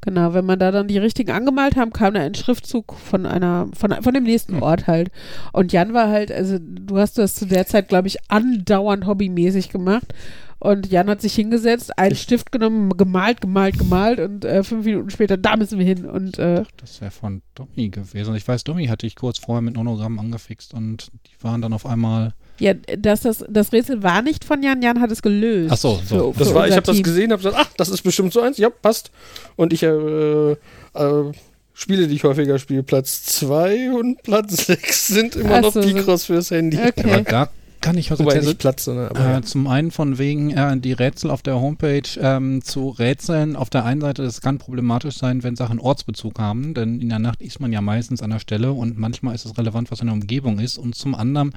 [0.01, 3.69] genau, wenn man da dann die richtigen angemalt haben, kam da ein Schriftzug von einer,
[3.73, 4.61] von, von dem nächsten.
[4.61, 5.09] Ort halt.
[5.53, 9.69] Und Jan war halt, also du hast das zu der Zeit, glaube ich, andauernd hobbymäßig
[9.69, 10.13] gemacht.
[10.63, 15.09] Und Jan hat sich hingesetzt, einen Stift genommen, gemalt, gemalt, gemalt und äh, fünf Minuten
[15.09, 16.05] später, da müssen wir hin.
[16.05, 18.35] Und äh, Das wäre von Domi gewesen.
[18.35, 21.87] Ich weiß, Domi hatte ich kurz vorher mit Nonogramm angefixt und die waren dann auf
[21.87, 22.35] einmal.
[22.59, 25.71] ja, das, das, das Rätsel war nicht von Jan, Jan hat es gelöst.
[25.73, 26.31] Ach so, so.
[26.31, 28.41] Für, Das für war, ich habe das gesehen, habe gesagt, ach, das ist bestimmt so
[28.41, 28.57] eins.
[28.59, 29.09] Ja, passt.
[29.55, 29.87] Und ich äh,
[30.51, 30.57] äh,
[31.73, 35.81] Spiele, die ich häufiger spiele, Platz 2 und Platz 6 sind immer Ach noch so,
[35.81, 36.77] so- Picross fürs Handy.
[36.77, 37.11] Okay.
[37.13, 37.49] Aber da
[37.81, 38.45] kann ich erzählen.
[38.45, 39.37] nicht Platz, sondern aber ja.
[39.39, 43.55] Äh, zum einen von wegen äh, die Rätsel auf der Homepage ähm, zu rätseln.
[43.55, 47.19] Auf der einen Seite, das kann problematisch sein, wenn Sachen Ortsbezug haben, denn in der
[47.19, 50.07] Nacht ist man ja meistens an der Stelle und manchmal ist es relevant, was in
[50.07, 50.77] der Umgebung ist.
[50.77, 51.53] Und zum anderen,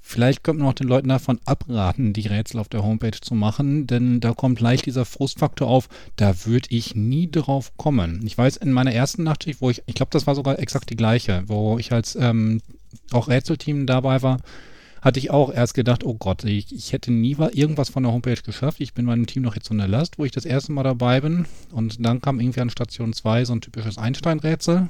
[0.00, 3.86] vielleicht könnte man auch den Leuten davon abraten, die Rätsel auf der Homepage zu machen,
[3.86, 8.20] denn da kommt leicht dieser Frustfaktor auf, da würde ich nie drauf kommen.
[8.24, 10.96] Ich weiß, in meiner ersten Nachtschicht, wo ich, ich glaube, das war sogar exakt die
[10.96, 12.60] gleiche, wo ich als ähm,
[13.12, 14.38] auch Rätselteam dabei war,
[15.04, 18.12] hatte ich auch erst gedacht, oh Gott, ich, ich hätte nie wa- irgendwas von der
[18.12, 18.80] Homepage geschafft.
[18.80, 21.20] Ich bin meinem Team noch jetzt so eine Last, wo ich das erste Mal dabei
[21.20, 21.44] bin.
[21.72, 24.88] Und dann kam irgendwie an Station 2 so ein typisches Einstein-Rätsel.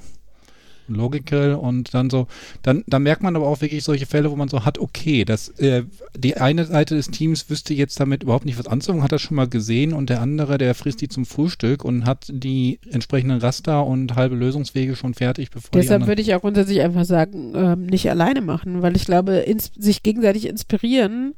[0.89, 2.27] Logical und dann so,
[2.63, 5.49] dann, dann merkt man aber auch wirklich solche Fälle, wo man so hat, okay, das,
[5.59, 5.85] äh,
[6.17, 9.37] die eine Seite des Teams wüsste jetzt damit überhaupt nicht was anzufangen, hat das schon
[9.37, 13.87] mal gesehen und der andere, der frisst die zum Frühstück und hat die entsprechenden Raster
[13.87, 17.87] und halbe Lösungswege schon fertig, bevor die Deshalb würde ich auch grundsätzlich einfach sagen, ähm,
[17.87, 21.35] nicht alleine machen, weil ich glaube, ins sich gegenseitig inspirieren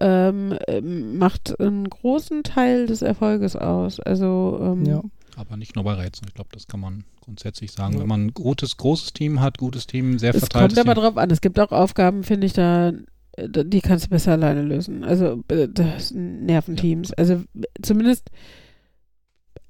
[0.00, 4.00] ähm, ähm, macht einen großen Teil des Erfolges aus.
[4.00, 5.02] Also ähm, Ja.
[5.36, 6.28] Aber nicht nur bei Rätseln.
[6.28, 7.94] Ich glaube, das kann man grundsätzlich sagen.
[7.94, 8.00] Ja.
[8.00, 11.04] Wenn man ein gutes, großes Team hat, gutes Team, sehr es verteiltes kommt aber Team.
[11.04, 11.30] drauf an.
[11.30, 12.92] Es gibt auch Aufgaben, finde ich, da
[13.38, 15.04] die kannst du besser alleine lösen.
[15.04, 17.12] Also äh, das Nerventeams.
[17.12, 17.44] Also
[17.82, 18.30] zumindest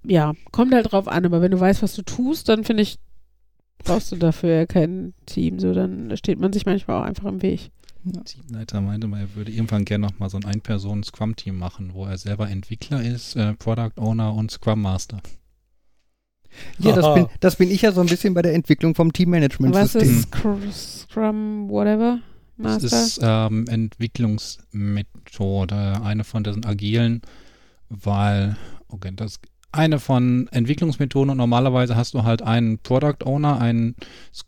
[0.05, 2.99] ja, kommt halt drauf an, aber wenn du weißt, was du tust, dann finde ich,
[3.79, 5.59] brauchst du dafür ja kein Team.
[5.59, 7.71] So, dann steht man sich manchmal auch einfach im Weg.
[8.25, 12.19] Teamleiter meinte mal, er würde irgendwann gerne noch mal so ein Ein-Personen-Scrum-Team machen, wo er
[12.19, 15.21] selber Entwickler ist, äh, Product Owner und Scrum Master.
[16.79, 19.12] Ja, das bin, das bin ich ja so ein bisschen bei der Entwicklung vom Was
[19.14, 20.03] Teammanagement-System.
[20.03, 22.19] ist Scr- Scrum, whatever?
[22.59, 23.05] Das Master?
[23.05, 27.23] ist ähm, Entwicklungsmethode, eine von diesen agilen,
[27.88, 28.57] weil,
[28.88, 29.38] okay, das
[29.73, 33.95] eine von Entwicklungsmethoden und normalerweise hast du halt einen Product Owner, einen,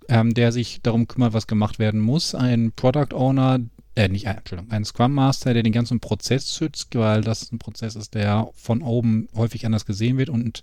[0.09, 3.59] ähm, der sich darum kümmert, was gemacht werden muss, einen Product Owner,
[3.95, 7.95] äh, nicht, Entschuldigung, ein Scrum Master, der den ganzen Prozess schützt, weil das ein Prozess
[7.95, 10.63] ist, der von oben häufig anders gesehen wird und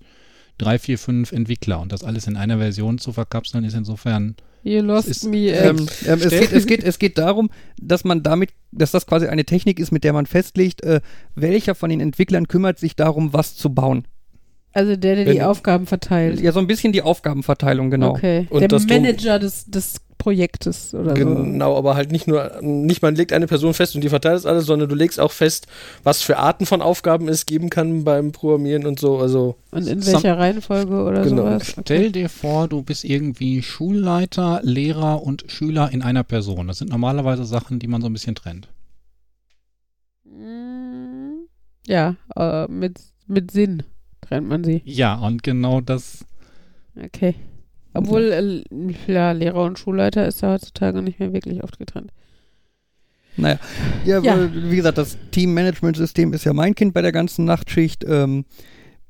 [0.58, 4.82] drei, vier, fünf Entwickler und das alles in einer Version zu verkapseln, ist insofern You
[4.82, 5.50] lost ist- me.
[5.50, 9.06] Ähm, Äh, ähm, es, geht, es, geht, es geht darum, dass man damit, dass das
[9.06, 11.02] quasi eine Technik ist, mit der man festlegt, äh,
[11.36, 14.08] welcher von den Entwicklern kümmert sich darum, was zu bauen.
[14.74, 16.41] also der, der die Wenn- Aufgaben verteilt.
[16.41, 18.12] Ja, so ein bisschen die Aufgabenverteilung, genau.
[18.12, 18.48] Okay.
[18.50, 21.13] Und der Manager des, des Projektes oder so.
[21.23, 24.47] Genau, aber halt nicht nur, nicht man legt eine Person fest und die verteilt das
[24.47, 25.67] alles, sondern du legst auch fest,
[26.01, 29.19] was für Arten von Aufgaben es geben kann beim Programmieren und so.
[29.19, 31.43] Also Und in welcher Reihenfolge oder Genau.
[31.43, 31.75] sowas?
[31.79, 36.67] Stell dir vor, du bist irgendwie Schulleiter, Lehrer und Schüler in einer Person.
[36.69, 38.67] Das sind normalerweise Sachen, die man so ein bisschen trennt.
[40.23, 41.45] Mm,
[41.88, 43.83] Ja, äh, mit, mit Sinn
[44.21, 44.81] trennt man sie.
[44.85, 46.25] Ja, und genau das.
[46.99, 47.35] Okay.
[47.95, 52.12] Obwohl, äh, ja, Lehrer und Schulleiter ist ja heutzutage nicht mehr wirklich oft getrennt.
[53.38, 53.60] Naja,
[54.05, 54.49] ja, Ja.
[54.53, 58.05] wie gesagt, das Team-Management-System ist ja mein Kind bei der ganzen Nachtschicht.
[58.08, 58.45] Ähm,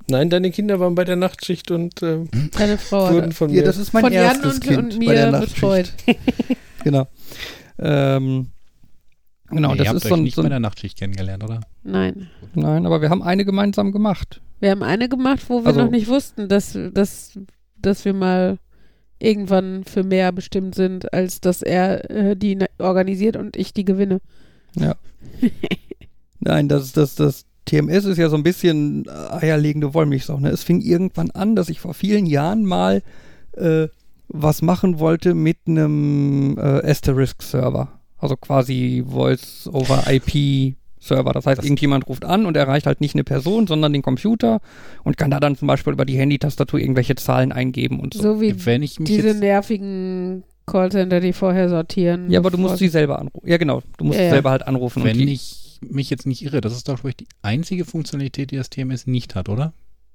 [0.09, 2.21] nein, deine Kinder waren bei der Nachtschicht und äh,
[2.57, 3.63] Deine Frau wurden hat von ja, mir.
[3.65, 5.93] das ist mein von Jan erstes und, Kind und bei der mir Nachtschicht.
[6.83, 7.07] Genau.
[7.79, 8.47] Ähm,
[9.49, 10.97] genau, Nee, das ihr habt ist euch so ein, nicht so bei ein der Nachtschicht
[10.99, 11.61] kennengelernt, oder?
[11.83, 12.29] Nein.
[12.53, 14.39] Nein, aber wir haben eine gemeinsam gemacht.
[14.59, 17.39] Wir haben eine gemacht, wo wir Also- noch nicht wussten, dass, dass,
[17.77, 18.57] dass wir mal
[19.19, 23.85] irgendwann für mehr bestimmt sind, als dass er äh, die na- organisiert und ich die
[23.85, 24.19] gewinne.
[24.75, 24.95] Ja.
[26.39, 30.39] Nein, das, das, das TMS ist ja so ein bisschen äh, eierlegende Wollmilchsau.
[30.39, 30.49] Ne?
[30.49, 33.01] Es fing irgendwann an, dass ich vor vielen Jahren mal
[33.53, 33.87] äh,
[34.27, 37.99] was machen wollte mit einem äh, Asterisk-Server.
[38.17, 39.03] Also quasi
[41.05, 41.33] Voice-over-IP-Server.
[41.33, 44.59] Das heißt, Das- irgendjemand ruft an und erreicht halt nicht eine Person, sondern den Computer
[45.03, 48.21] und kann da dann zum Beispiel über die Handytastatur irgendwelche Zahlen eingeben und so.
[48.21, 52.29] So wie Wenn ich mich diese nervigen Callcenter, die vorher sortieren.
[52.31, 53.47] Ja, aber du musst sie selber anrufen.
[53.47, 53.81] Ja, genau.
[53.97, 54.31] Du musst Ja, ja.
[54.31, 55.01] selber halt anrufen.
[55.03, 58.55] und wenn ich mich jetzt nicht irre, das ist doch wirklich die einzige Funktionalität, die
[58.55, 59.73] das TMS nicht hat, oder?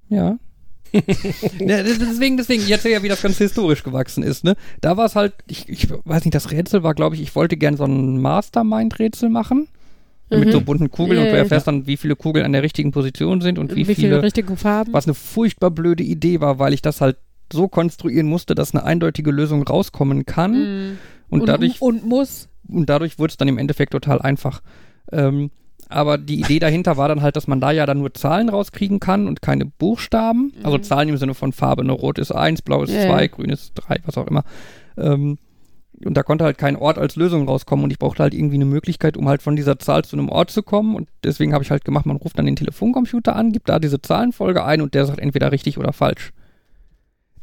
[0.08, 0.38] Ja.
[0.92, 4.56] ja, deswegen, deswegen, jetzt ja, wie das Ganze historisch gewachsen ist, ne?
[4.80, 7.56] Da war es halt, ich, ich weiß nicht, das Rätsel war, glaube ich, ich wollte
[7.56, 9.68] gern so ein Mastermind-Rätsel machen.
[10.30, 10.52] Mit Mhm.
[10.52, 12.92] so bunten Kugeln Ja, und du ja, erfährst dann, wie viele Kugeln an der richtigen
[12.92, 14.92] Position sind und Und wie, wie, viele viele, richtige Farben?
[14.92, 17.16] was eine furchtbar blöde Idee war, weil ich das halt
[17.52, 20.92] so konstruieren musste, dass eine eindeutige Lösung rauskommen kann.
[20.92, 20.98] Mm.
[21.30, 22.48] Und, dadurch und muss.
[22.68, 24.60] und dadurch wurde es dann im Endeffekt total einfach.
[25.10, 25.50] Ähm,
[25.88, 29.00] aber die Idee dahinter war dann halt, dass man da ja dann nur Zahlen rauskriegen
[29.00, 30.52] kann und keine Buchstaben.
[30.62, 30.82] Also Mhm.
[30.84, 31.84] Zahlen im Sinne von Farbe.
[31.84, 31.90] Ne?
[31.92, 33.26] Rot ist 1, blau ist Ja, 2, ja.
[33.26, 34.44] grün ist 3, was auch immer.
[34.96, 35.38] Ähm,
[36.04, 38.64] und da konnte halt kein Ort als Lösung rauskommen und ich brauchte halt irgendwie eine
[38.64, 40.94] Möglichkeit, um halt von dieser Zahl zu einem Ort zu kommen.
[40.94, 44.00] Und deswegen habe ich halt gemacht, man ruft dann den Telefoncomputer an, gibt da diese
[44.00, 46.32] Zahlenfolge ein und der sagt entweder richtig oder falsch.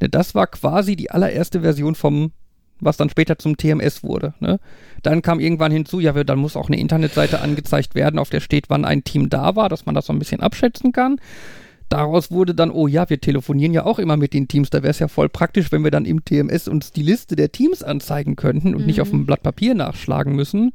[0.01, 2.31] Ne, Das war quasi die allererste Version vom,
[2.79, 4.33] was dann später zum TMS wurde.
[4.39, 4.59] Ne?
[5.03, 8.69] Dann kam irgendwann hinzu, ja, dann muss auch eine Internetseite angezeigt werden, auf der steht,
[8.69, 11.19] wann ein Team da war, dass man das so ein bisschen abschätzen kann.
[11.89, 14.91] Daraus wurde dann, oh ja, wir telefonieren ja auch immer mit den Teams, da wäre
[14.91, 18.35] es ja voll praktisch, wenn wir dann im TMS uns die Liste der Teams anzeigen
[18.35, 19.01] könnten und nicht Mhm.
[19.01, 20.73] auf einem Blatt Papier nachschlagen müssen.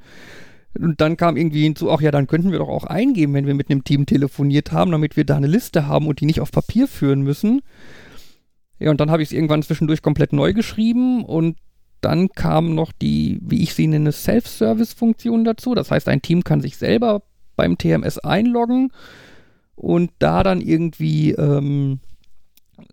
[0.79, 3.53] Und dann kam irgendwie hinzu, ach ja, dann könnten wir doch auch eingeben, wenn wir
[3.53, 6.51] mit einem Team telefoniert haben, damit wir da eine Liste haben und die nicht auf
[6.51, 7.61] Papier führen müssen.
[8.79, 11.59] Ja, und dann habe ich es irgendwann zwischendurch komplett neu geschrieben und
[12.01, 15.75] dann kam noch die, wie ich sie nenne, Self-Service-Funktion dazu.
[15.75, 17.22] Das heißt, ein Team kann sich selber
[17.55, 18.90] beim TMS einloggen
[19.74, 22.00] und da dann irgendwie ähm,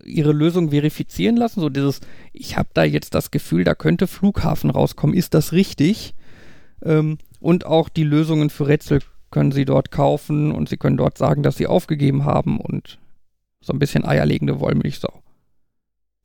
[0.03, 1.61] ihre Lösung verifizieren lassen.
[1.61, 2.01] So dieses,
[2.33, 5.15] ich habe da jetzt das Gefühl, da könnte Flughafen rauskommen.
[5.15, 6.13] Ist das richtig?
[6.83, 8.99] Ähm, und auch die Lösungen für Rätsel
[9.31, 12.97] können sie dort kaufen und sie können dort sagen, dass sie aufgegeben haben und
[13.61, 15.21] so ein bisschen eierlegende Wollmilchsau.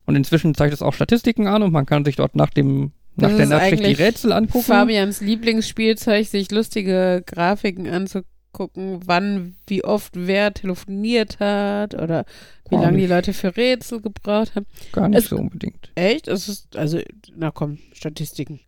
[0.05, 3.29] Und inzwischen zeigt es auch Statistiken an und man kann sich dort nach dem nach
[3.29, 4.65] Das der ist Nachtschicht die Rätsel angucken.
[4.65, 12.25] Fabians Lieblingsspielzeug, sich lustige Grafiken anzugucken, wann, wie oft wer telefoniert hat oder
[12.69, 13.07] wie lange die.
[13.07, 14.65] Leute für Rätsel gebraucht haben.
[14.91, 15.91] Gar nicht es- so unbedingt.
[15.95, 16.27] Echt?
[16.27, 16.99] Es ist, also,
[17.35, 18.59] na komm, Statistiken.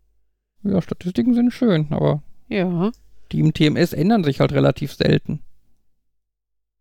[0.62, 2.90] Ja, Statistiken sind schön, aber Ja.
[3.32, 5.40] die im TMS ändern sich halt relativ selten.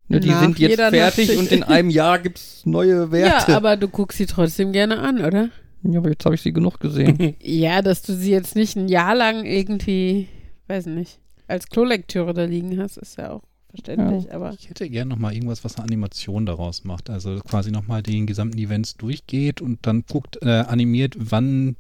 [0.10, 3.52] Ne, die Nach sind jetzt fertig und in einem Jahr gibt's neue Werte.
[3.52, 5.50] Ja, aber du guckst sie trotzdem gerne an, oder?
[5.84, 7.36] Ja, aber jetzt habe ich sie genug gesehen.
[7.42, 10.28] Ja, dass du sie jetzt nicht ein Jahr lang irgendwie,
[10.68, 15.10] weiß nicht, als Klolektüre da liegen hast, ist ja auch verständlich, aber Ich hätte gerne
[15.10, 17.10] nochmal irgendwas, was eine Animation daraus macht.
[17.10, 21.76] Also quasi nochmal den gesamten Events durchgeht und dann guckt, äh, animiert, wann,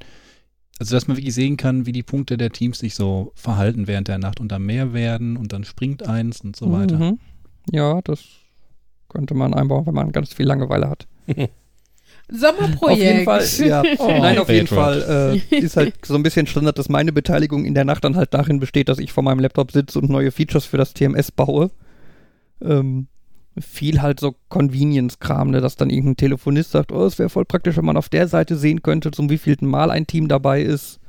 [0.79, 4.07] also dass man wirklich sehen kann, wie die Punkte der Teams sich so verhalten während
[4.07, 6.97] der Nacht und dann mehr werden und dann springt eins und so weiter.
[6.97, 7.19] Mhm.
[7.71, 8.23] Ja, das
[9.09, 11.07] könnte man einbauen, wenn man ganz viel Langeweile hat.
[12.29, 12.81] Sommerprojekt.
[12.81, 13.83] Auf jeden Fall, ja.
[13.99, 17.65] Oh, Nein, auf jeden Fall äh, ist halt so ein bisschen Standard, dass meine Beteiligung
[17.65, 20.31] in der Nacht dann halt darin besteht, dass ich vor meinem Laptop sitze und neue
[20.31, 21.71] Features für das TMS baue.
[22.61, 23.07] Ähm,
[23.59, 27.77] viel halt so Convenience-Kram, ne, dass dann irgendein Telefonist sagt, oh, es wäre voll praktisch,
[27.77, 30.99] wenn man auf der Seite sehen könnte, zum wievielten Mal ein Team dabei ist.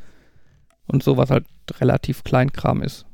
[0.87, 1.44] Und so, was halt
[1.81, 3.04] relativ Kleinkram ist.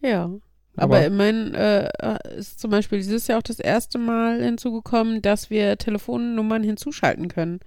[0.00, 0.30] Ja.
[0.76, 1.88] Aber, Aber- immerhin äh,
[2.36, 7.60] ist zum Beispiel dieses Jahr auch das erste Mal hinzugekommen, dass wir Telefonnummern hinzuschalten können.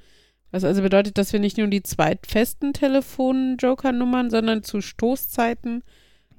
[0.52, 5.84] Was also bedeutet, dass wir nicht nur die zweitfesten Telefon-Joker-Nummern, sondern zu Stoßzeiten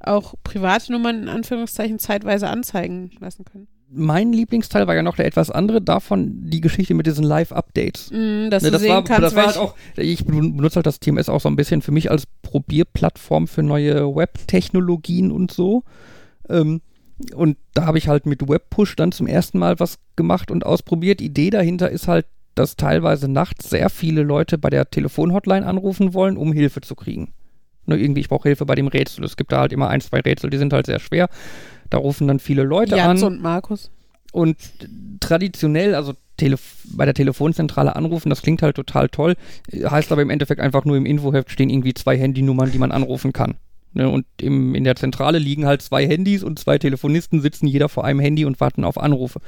[0.00, 3.68] auch private Nummern in Anführungszeichen zeitweise anzeigen lassen können.
[3.90, 8.11] Mein Lieblingsteil war ja noch der etwas andere, davon die Geschichte mit diesen Live-Updates.
[8.11, 10.87] Mm, dass Ne, du das sehen war, kannst, das war halt auch, ich benutze halt
[10.87, 15.85] das TMS auch so ein bisschen für mich als Probierplattform für neue Web-Technologien und so.
[16.48, 16.80] Ähm,
[17.34, 21.20] und da habe ich halt mit Webpush dann zum ersten Mal was gemacht und ausprobiert.
[21.20, 26.37] Idee dahinter ist halt, dass teilweise nachts sehr viele Leute bei der Telefonhotline anrufen wollen,
[26.37, 27.32] um Hilfe zu kriegen.
[27.87, 29.24] Nur irgendwie, ich brauche Hilfe bei dem Rätsel.
[29.24, 31.28] Es gibt da halt immer ein, zwei Rätsel, die sind halt sehr schwer.
[31.90, 33.34] Da rufen dann viele Leute Jans an.
[33.34, 33.90] und Markus.
[34.32, 34.56] Und
[35.20, 39.34] traditionell, also Telef bei der Telefonzentrale anrufen, das klingt halt total toll,
[39.72, 43.32] heißt aber im Endeffekt einfach nur im Infoheft stehen irgendwie zwei Handynummern, die man anrufen
[43.32, 43.56] kann.
[43.98, 47.88] Ne, und im, in der Zentrale liegen halt zwei Handys und zwei Telefonisten sitzen jeder
[47.88, 49.40] vor einem Handy und warten auf Anrufe.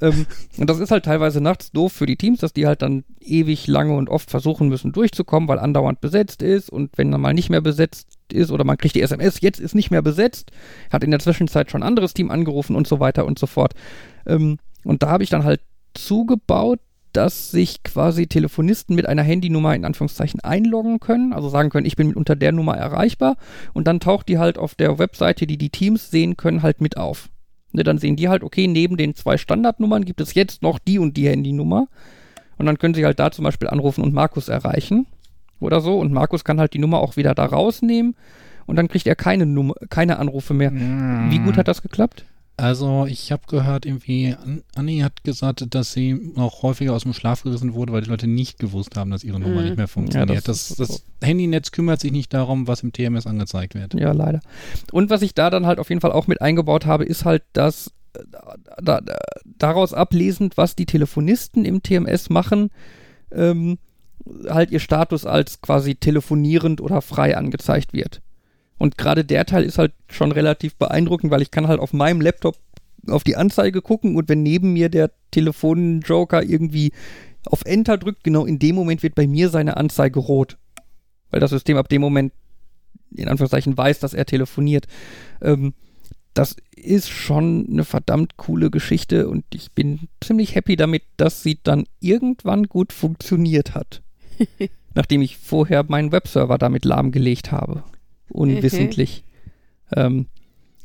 [0.00, 0.26] Ähm,
[0.58, 3.66] und das ist halt teilweise nachts doof für die Teams, dass die halt dann ewig
[3.66, 7.50] lange und oft versuchen müssen durchzukommen, weil andauernd besetzt ist und wenn dann mal nicht
[7.50, 10.52] mehr besetzt ist oder man kriegt die SMS, jetzt ist nicht mehr besetzt,
[10.92, 13.74] hat in der Zwischenzeit schon ein anderes Team angerufen und so weiter und so fort.
[14.24, 15.62] Ähm, und da habe ich dann halt
[15.94, 16.78] zugebaut,
[17.12, 21.96] dass sich quasi Telefonisten mit einer Handynummer in Anführungszeichen einloggen können, also sagen können, ich
[21.96, 23.36] bin unter der Nummer erreichbar
[23.72, 26.96] und dann taucht die halt auf der Webseite, die die Teams sehen können, halt mit
[26.96, 27.28] auf.
[27.72, 30.98] Ne, dann sehen die halt, okay, neben den zwei Standardnummern gibt es jetzt noch die
[30.98, 31.86] und die Handynummer
[32.58, 35.06] und dann können sie halt da zum Beispiel anrufen und Markus erreichen
[35.60, 38.16] oder so und Markus kann halt die Nummer auch wieder da rausnehmen
[38.66, 40.72] und dann kriegt er keine Nummer, keine Anrufe mehr.
[41.30, 42.24] Wie gut hat das geklappt?
[42.60, 47.12] Also ich habe gehört, irgendwie, An- Anni hat gesagt, dass sie noch häufiger aus dem
[47.14, 49.66] Schlaf gerissen wurde, weil die Leute nicht gewusst haben, dass ihre Nummer Mhm.
[49.66, 50.28] nicht mehr funktioniert.
[50.28, 53.94] Ja, das das, das, Handynetz kümmert sich nicht darum, was im TMS angezeigt wird.
[53.94, 54.40] Ja, leider.
[54.92, 57.42] Und was ich da dann halt auf jeden Fall auch mit eingebaut habe, ist halt,
[57.54, 59.16] dass äh, da, da,
[59.58, 62.70] daraus ablesend, was die Telefonisten im TMS machen,
[63.32, 63.78] ähm,
[64.48, 68.20] halt ihr Status als quasi telefonierend oder frei angezeigt wird.
[68.80, 72.22] Und gerade der Teil ist halt schon relativ beeindruckend, weil ich kann halt auf meinem
[72.22, 72.56] Laptop
[73.08, 76.92] auf die Anzeige gucken und wenn neben mir der Telefonjoker irgendwie
[77.44, 80.56] auf Enter drückt, genau in dem Moment wird bei mir seine Anzeige rot.
[81.30, 82.32] Weil das System ab dem Moment
[83.14, 84.86] in Anführungszeichen weiß, dass er telefoniert.
[85.42, 85.74] Ähm,
[86.32, 91.58] das ist schon eine verdammt coole Geschichte und ich bin ziemlich happy damit, dass sie
[91.62, 94.00] dann irgendwann gut funktioniert hat.
[94.94, 97.84] Nachdem ich vorher meinen Webserver damit lahmgelegt habe.
[98.30, 99.24] Unwissentlich.
[99.94, 100.26] Ähm,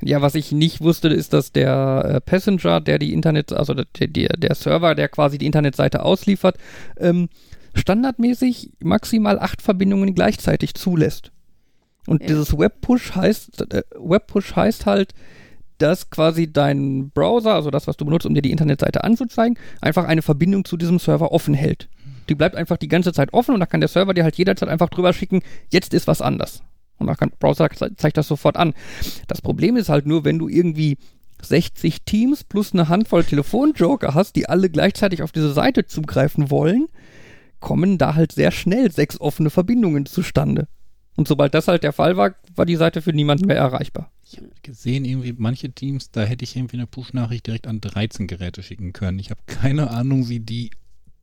[0.01, 3.85] ja, was ich nicht wusste, ist, dass der äh, Passenger, der die Internet, also der,
[4.07, 6.57] der, der Server, der quasi die Internetseite ausliefert,
[6.97, 7.29] ähm,
[7.73, 11.31] standardmäßig maximal acht Verbindungen gleichzeitig zulässt.
[12.07, 12.27] Und Ja.
[12.27, 15.13] dieses Webpush heißt, äh, Webpush heißt halt,
[15.77, 20.05] dass quasi dein Browser, also das, was du benutzt, um dir die Internetseite anzuzeigen, einfach
[20.05, 21.89] eine Verbindung zu diesem Server offen hält.
[22.29, 24.69] Die bleibt einfach die ganze Zeit offen und da kann der Server dir halt jederzeit
[24.69, 26.63] einfach drüber schicken, jetzt ist was anders.
[26.97, 28.73] Und kann Browser ze- zeigt das sofort an.
[29.27, 30.97] Das Problem ist halt nur, wenn du irgendwie
[31.41, 36.87] 60 Teams plus eine Handvoll Telefonjoker hast, die alle gleichzeitig auf diese Seite zugreifen wollen,
[37.59, 40.67] kommen da halt sehr schnell sechs offene Verbindungen zustande.
[41.17, 44.11] Und sobald das halt der Fall war, war die Seite für niemanden mehr erreichbar.
[44.25, 48.27] Ich habe gesehen, irgendwie manche Teams, da hätte ich irgendwie eine Push-Nachricht direkt an 13
[48.27, 49.19] Geräte schicken können.
[49.19, 50.71] Ich habe keine Ahnung, wie die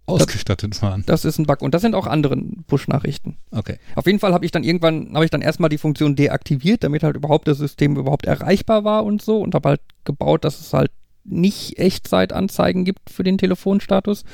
[0.07, 1.05] ausgestattet waren.
[1.07, 1.62] Das ist ein Bug.
[1.62, 2.37] Und das sind auch andere
[2.67, 3.37] Push-Nachrichten.
[3.51, 3.79] Okay.
[3.95, 7.03] Auf jeden Fall habe ich dann irgendwann, habe ich dann erstmal die Funktion deaktiviert, damit
[7.03, 10.73] halt überhaupt das System überhaupt erreichbar war und so und habe halt gebaut, dass es
[10.73, 10.91] halt
[11.25, 14.25] nicht Echtzeitanzeigen gibt für den Telefonstatus.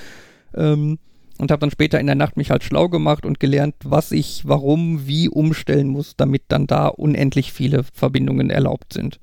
[0.55, 0.99] Ähm,
[1.39, 4.43] und habe dann später in der Nacht mich halt schlau gemacht und gelernt, was ich
[4.45, 9.21] warum wie umstellen muss, damit dann da unendlich viele Verbindungen erlaubt sind.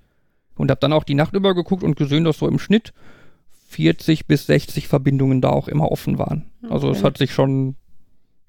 [0.55, 2.93] Und habe dann auch die Nacht über geguckt und gesehen, dass so im Schnitt
[3.75, 6.45] 40 bis 60 Verbindungen da auch immer offen waren.
[6.69, 7.07] Also es Okay.
[7.07, 7.75] hat sich schon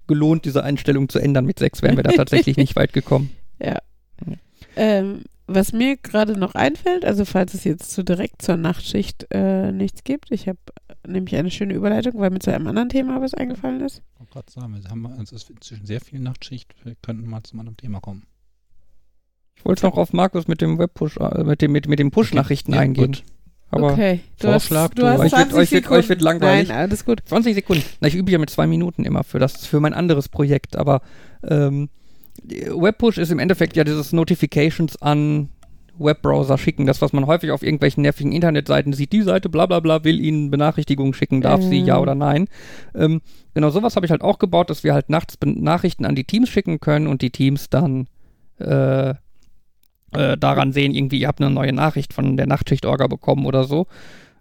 [0.06, 1.44] gelohnt, diese Einstellung zu ändern.
[1.46, 3.30] Mit 6 wären wir da tatsächlich nicht weit gekommen.
[3.60, 3.78] Ja.
[4.76, 9.72] Ähm, was mir gerade noch einfällt, also falls es jetzt zu direkt zur Nachtschicht äh,
[9.72, 10.58] nichts gibt, ich habe
[11.06, 14.02] nämlich eine schöne Überleitung, weil mir zu einem anderen Thema was eingefallen ist.
[14.14, 16.74] Ich wollte gerade sagen, wir haben, es ist inzwischen sehr viel Nachtschicht.
[16.84, 18.24] Wir könnten mal zu einem Thema kommen.
[19.56, 22.74] Ich wollte noch auf Markus mit dem Webpush, äh, mit dem, mit, mit dem Push-Nachrichten
[22.74, 23.12] Ja, eingehen.
[23.12, 23.24] gut.
[23.70, 24.20] Aber okay.
[24.40, 26.68] Du Vorschlag, hast, du hast euch, wird, 20 euch, wird, euch wird langweilig.
[26.68, 27.20] Nein, alles gut.
[27.24, 27.82] 20 Sekunden.
[28.00, 31.02] Na, ich übe ja mit zwei Minuten immer für das, für mein anderes Projekt, aber
[31.42, 31.88] ähm,
[32.44, 35.48] Webpush ist im Endeffekt ja dieses Notifications an
[35.98, 39.80] Webbrowser schicken, das, was man häufig auf irgendwelchen nervigen Internetseiten sieht, die Seite bla bla
[39.80, 41.86] bla will Ihnen Benachrichtigungen schicken, darf sie, Ähm.
[41.86, 42.48] ja oder nein.
[42.94, 43.22] Ähm,
[43.54, 46.48] genau sowas habe ich halt auch gebaut, dass wir halt nachts Nachrichten an die Teams
[46.48, 48.08] schicken können und die Teams dann
[48.58, 49.14] äh,
[50.12, 53.86] äh, daran sehen, irgendwie, ihr habt eine neue Nachricht von der Nachtschicht-Orga bekommen oder so.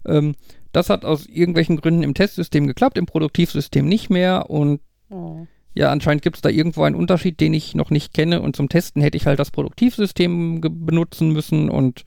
[0.06, 0.34] Ähm,
[0.72, 5.46] das hat aus irgendwelchen Gründen im Testsystem geklappt, im Produktivsystem nicht mehr und Oh.
[5.74, 8.68] ja, anscheinend gibt es da irgendwo einen Unterschied, den ich noch nicht kenne und zum
[8.68, 12.04] Testen hätte ich halt das Produktivsystem benutzen müssen und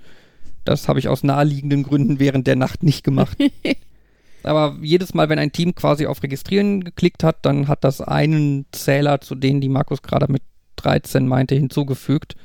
[0.66, 3.38] das habe ich aus naheliegenden Gründen während der Nacht nicht gemacht.
[4.43, 8.66] Aber jedes Mal, wenn ein Team quasi auf Registrieren geklickt hat, dann hat das einen
[8.72, 10.41] Zähler zu denen, die Markus gerade mit
[10.78, 12.36] 13 meinte, hinzugefügt.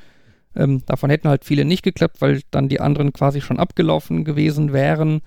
[0.57, 4.72] Ähm, davon hätten halt viele nicht geklappt, weil dann die anderen quasi schon abgelaufen gewesen
[4.72, 5.20] wären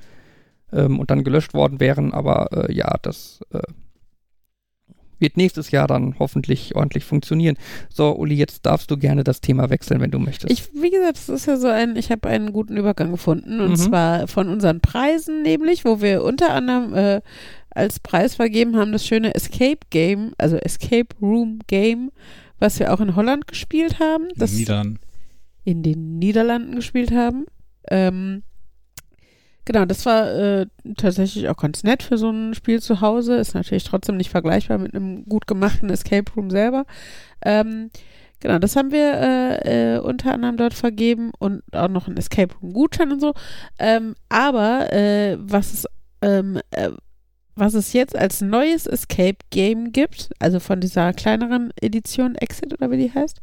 [0.72, 2.14] ähm, und dann gelöscht worden wären.
[2.14, 3.60] Aber äh, ja, das äh,
[5.20, 7.58] wird nächstes Jahr dann hoffentlich ordentlich funktionieren.
[7.90, 10.52] So, Uli, jetzt darfst du gerne das Thema wechseln, wenn du möchtest.
[10.52, 13.72] Ich, wie gesagt, es ist ja so ein, ich habe einen guten Übergang gefunden und
[13.72, 13.76] Mhm.
[13.78, 17.22] zwar von unseren Preisen nämlich, wo wir unter anderem äh,
[17.72, 22.12] als Preis vergeben haben das schöne Escape Game, also Escape Room Game,
[22.60, 25.00] was wir auch in Holland gespielt haben, das Niedern.
[25.68, 27.46] In den Niederlanden gespielt haben.
[27.92, 28.44] Ähm,
[29.66, 30.66] genau, das war äh,
[30.96, 33.36] tatsächlich auch ganz nett für so ein Spiel zu Hause.
[33.36, 36.86] Ist natürlich trotzdem nicht vergleichbar mit einem gut gemachten Escape Room selber.
[37.44, 37.90] Ähm,
[38.40, 42.56] genau, das haben wir äh, äh, unter anderem dort vergeben und auch noch ein Escape
[42.62, 43.34] Room Gutschein und so.
[43.78, 45.86] Ähm, aber äh, was es
[46.22, 46.92] ähm, äh,
[47.58, 52.90] was es jetzt als neues Escape Game gibt, also von dieser kleineren Edition Exit oder
[52.90, 53.42] wie die heißt,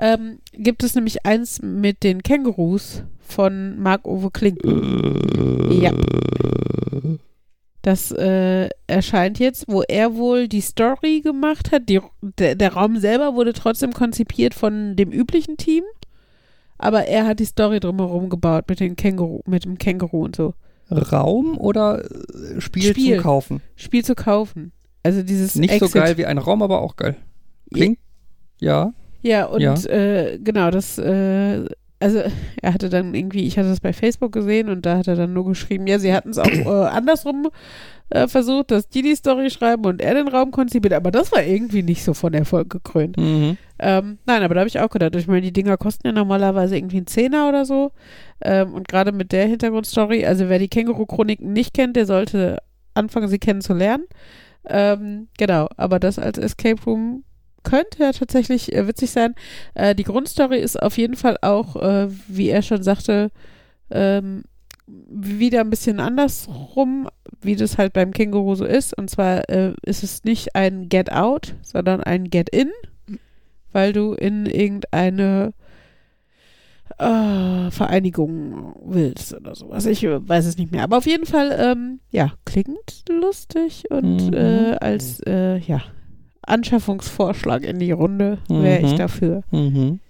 [0.00, 4.58] ähm, gibt es nämlich eins mit den Kängurus von Marc-Uwe Kling.
[5.82, 5.92] Ja.
[7.82, 11.88] Das äh, erscheint jetzt, wo er wohl die Story gemacht hat.
[11.88, 12.00] Die,
[12.38, 15.84] der, der Raum selber wurde trotzdem konzipiert von dem üblichen Team,
[16.76, 20.54] aber er hat die Story drumherum gebaut mit, den Känguru, mit dem Känguru und so.
[20.90, 23.14] Raum oder äh, Spiel, Spiel.
[23.16, 23.62] zum Kaufen?
[23.76, 24.72] Spiel zu kaufen.
[25.02, 25.90] Also dieses Nicht Exit.
[25.90, 27.16] so geil wie ein Raum, aber auch geil.
[27.72, 27.98] Klingt?
[28.60, 28.86] Ja.
[28.86, 28.92] Ja,
[29.46, 29.74] und Ja.
[29.74, 31.66] Äh, genau, das, äh,
[32.00, 32.22] also
[32.62, 35.34] er hatte dann irgendwie, ich hatte das bei Facebook gesehen und da hat er dann
[35.34, 37.48] nur geschrieben, ja, sie hatten es auch äh, andersrum
[38.08, 41.42] äh, versucht, dass die die Story schreiben und er den Raum konzipiert, aber das war
[41.42, 43.18] irgendwie nicht so von Erfolg gekrönt.
[43.18, 43.56] Mhm.
[43.78, 46.76] Ähm, nein, aber da habe ich auch gedacht, ich meine, die Dinger kosten ja normalerweise
[46.76, 47.92] irgendwie einen Zehner oder so.
[48.42, 52.58] Ähm, und gerade mit der Hintergrundstory, also wer die Känguru-Chroniken nicht kennt, der sollte
[52.94, 54.04] anfangen, sie kennenzulernen.
[54.66, 57.24] Ähm, genau, aber das als Escape Room
[57.62, 59.34] könnte ja tatsächlich äh, witzig sein.
[59.74, 63.30] Äh, die Grundstory ist auf jeden Fall auch, äh, wie er schon sagte,
[63.90, 64.44] ähm,
[64.86, 67.08] wieder ein bisschen andersrum,
[67.40, 68.96] wie das halt beim Känguru so ist.
[68.96, 72.70] Und zwar äh, ist es nicht ein Get Out, sondern ein Get In,
[73.72, 75.52] weil du in irgendeine
[76.98, 79.86] äh, Vereinigung willst oder sowas.
[79.86, 80.82] Ich äh, weiß es nicht mehr.
[80.82, 84.76] Aber auf jeden Fall, ähm, ja, klingt lustig und Mhm.
[84.80, 85.82] als, ja,
[86.50, 88.96] Anschaffungsvorschlag in die Runde wäre ich Mhm.
[88.98, 89.42] dafür.
[89.50, 90.00] Mhm.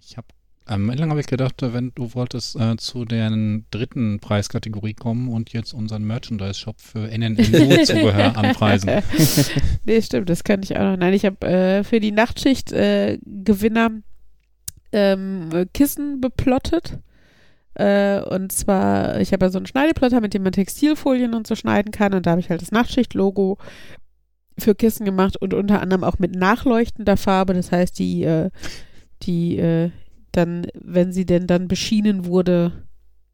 [0.00, 0.26] Ich habe
[0.66, 3.28] am Ende habe ich gedacht, wenn du wolltest äh, zu der
[3.72, 8.88] dritten Preiskategorie kommen und jetzt unseren Merchandise-Shop für NNNO-Zubehör anpreisen.
[9.84, 10.96] nee, stimmt, das kann ich auch noch.
[10.96, 13.90] Nein, ich habe äh, für die Nachtschicht äh, Gewinner
[14.92, 16.98] ähm, äh, Kissen beplottet.
[17.74, 21.56] Äh, und zwar, ich habe ja so einen Schneideplotter, mit dem man Textilfolien und so
[21.56, 22.14] schneiden kann.
[22.14, 23.58] Und da habe ich halt das Nachtschicht-Logo
[24.60, 27.54] für Kissen gemacht und unter anderem auch mit nachleuchtender Farbe.
[27.54, 28.50] Das heißt, die, äh,
[29.22, 29.90] die äh,
[30.32, 32.72] dann, wenn sie denn dann beschienen wurde,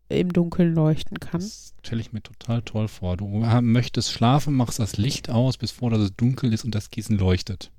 [0.09, 1.41] im Dunkeln leuchten kann.
[1.41, 3.17] Das stelle ich mir total toll vor.
[3.17, 6.75] Du äh, möchtest schlafen, machst das Licht aus, bis vor, dass es dunkel ist und
[6.75, 7.71] das Kissen leuchtet.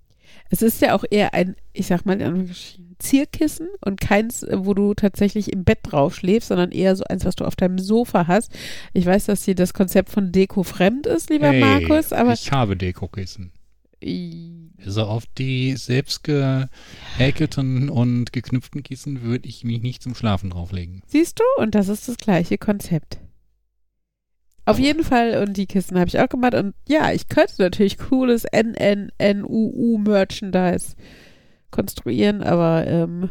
[0.49, 4.73] Es ist ja auch eher ein, ich sag mal, in Anführungsstrichen, Zierkissen und keins, wo
[4.73, 8.27] du tatsächlich im Bett drauf schläfst, sondern eher so eins, was du auf deinem Sofa
[8.27, 8.51] hast.
[8.93, 12.51] Ich weiß, dass hier das Konzept von Deko fremd ist, lieber Hey, Markus, aber ich
[12.51, 13.51] habe Dekokissen.
[14.85, 21.01] Also auf die selbst gehäkelten und geknüpften Kissen würde ich mich nicht zum Schlafen drauflegen.
[21.07, 21.61] siehst du?
[21.61, 23.19] Und das ist das gleiche Konzept.
[24.67, 26.53] Auf jeden Fall, und die Kissen habe ich auch gemacht.
[26.53, 30.95] Und ja, ich könnte natürlich cooles NNNUU-Merchandise
[31.71, 33.29] konstruieren, aber ähm,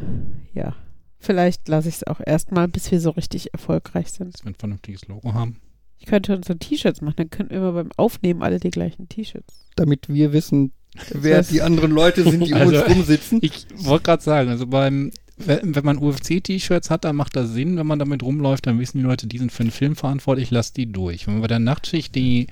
[0.53, 0.75] ja,
[1.19, 4.35] vielleicht lasse ich es auch erstmal, bis wir so richtig erfolgreich sind.
[4.35, 5.61] Dass wir ein vernünftiges Logo haben.
[5.99, 9.09] Ich könnte uns so T-Shirts machen, dann könnten wir immer beim Aufnehmen alle die gleichen
[9.09, 9.67] T-Shirts.
[9.77, 10.73] Damit wir wissen,
[11.13, 13.39] wer Das- die anderen Leute sind, die um Also- uns rumsitzen.
[13.43, 17.77] Ich wollte gerade sagen, also beim wenn man UFC-T-Shirts hat, dann macht das Sinn.
[17.77, 20.73] Wenn man damit rumläuft, dann wissen die Leute, die sind für einen Film verantwortlich, lass
[20.73, 21.27] die durch.
[21.27, 22.47] Wenn man bei der Nachtschicht die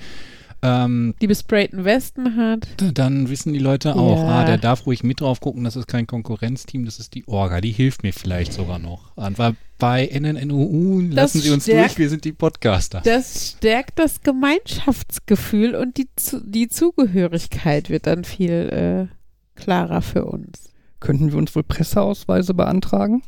[0.62, 2.66] ähm, Die besprayten Westen hat.
[2.94, 4.28] dann wissen die Leute auch, Ja.
[4.40, 7.60] ah, der darf ruhig mit drauf gucken, das ist kein Konkurrenzteam, das ist die Orga,
[7.60, 9.14] die hilft mir vielleicht sogar noch.
[9.16, 13.02] Und weil bei NNNUU lassen sie uns stärkt- durch, wir sind die Podcaster.
[13.04, 16.08] Das stärkt das Gemeinschaftsgefühl und die,
[16.44, 20.70] die Zugehörigkeit wird dann viel äh, klarer für uns.
[21.04, 23.22] Könnten wir uns wohl Presseausweise beantragen?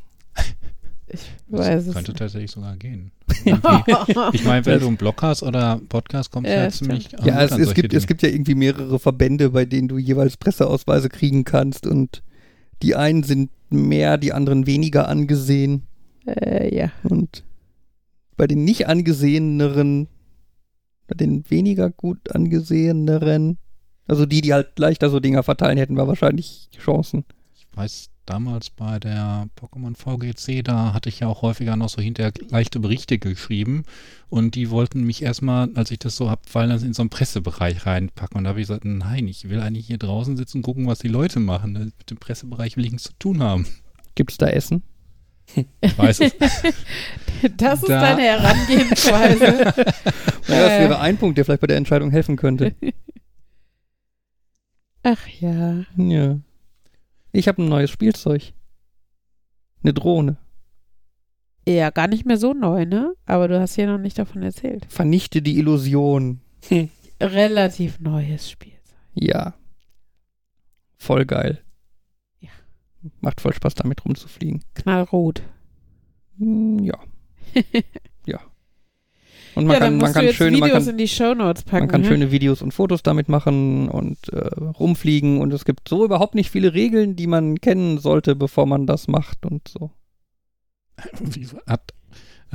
[1.08, 2.18] Ich weiß das es könnte nicht.
[2.18, 3.12] tatsächlich sogar gehen.
[4.32, 7.42] Ich meine, wenn du einen Blog hast oder Podcast, kommst du Ja, ja, ziemlich Ja,
[7.42, 11.44] es, es, gibt, es gibt ja irgendwie mehrere Verbände, bei denen du jeweils Presseausweise kriegen
[11.44, 12.22] kannst und
[12.82, 15.82] die einen sind mehr, die anderen weniger angesehen
[16.26, 16.90] Äh, ja.
[17.04, 17.44] und
[18.36, 20.08] bei den nicht angeseheneren,
[21.06, 23.58] bei den weniger gut angeseheneren,
[24.06, 27.24] also die, die halt leichter so Dinger verteilen hätten, wir wahrscheinlich Chancen.
[27.76, 32.00] Ich weiß, damals bei der Pokémon VGC, da hatte ich ja auch häufiger noch so
[32.00, 33.82] hinterher leichte Berichte geschrieben
[34.30, 37.10] und die wollten mich erstmal, als ich das so hab, fallen lassen, in so einen
[37.10, 40.62] Pressebereich reinpacken und da habe ich gesagt, nein, ich will eigentlich hier draußen sitzen und
[40.62, 41.74] gucken, was die Leute machen.
[41.74, 43.66] Mit dem Pressebereich will ich nichts zu tun haben.
[44.14, 44.82] Gibt's da Essen?
[45.82, 46.32] Ich weiß es.
[47.58, 49.46] Das ist Da- deine Herangehensweise.
[50.48, 50.80] Ja, das Äh.
[50.80, 52.74] wäre ein Punkt, der vielleicht bei der Entscheidung helfen könnte.
[55.02, 55.82] Ach ja.
[55.98, 56.38] Ja.
[57.36, 58.54] Ich habe ein neues Spielzeug.
[59.82, 60.38] Eine Drohne.
[61.68, 63.14] Ja, gar nicht mehr so neu, ne?
[63.26, 64.86] Aber du hast hier noch nicht davon erzählt.
[64.88, 66.40] Vernichte die Illusion.
[67.20, 68.72] Relativ neues Spiel.
[69.12, 69.54] Ja.
[70.96, 71.62] Voll geil.
[72.40, 72.48] Ja.
[73.20, 74.62] Macht voll Spaß, damit rumzufliegen.
[74.74, 75.42] Knallrot.
[76.38, 76.98] Hm, Ja.
[79.56, 79.60] ja.
[79.60, 80.98] Und man ja, dann kann, musst man du kann jetzt schöne, man Videos kann, in
[80.98, 81.82] die Shownotes packen.
[81.84, 82.06] man kann ne?
[82.08, 84.48] schöne Videos und Fotos damit machen und äh,
[84.78, 88.86] rumfliegen und es gibt so überhaupt nicht viele Regeln, die man kennen sollte, bevor man
[88.86, 89.90] das macht und so.
[91.20, 91.92] Wie hat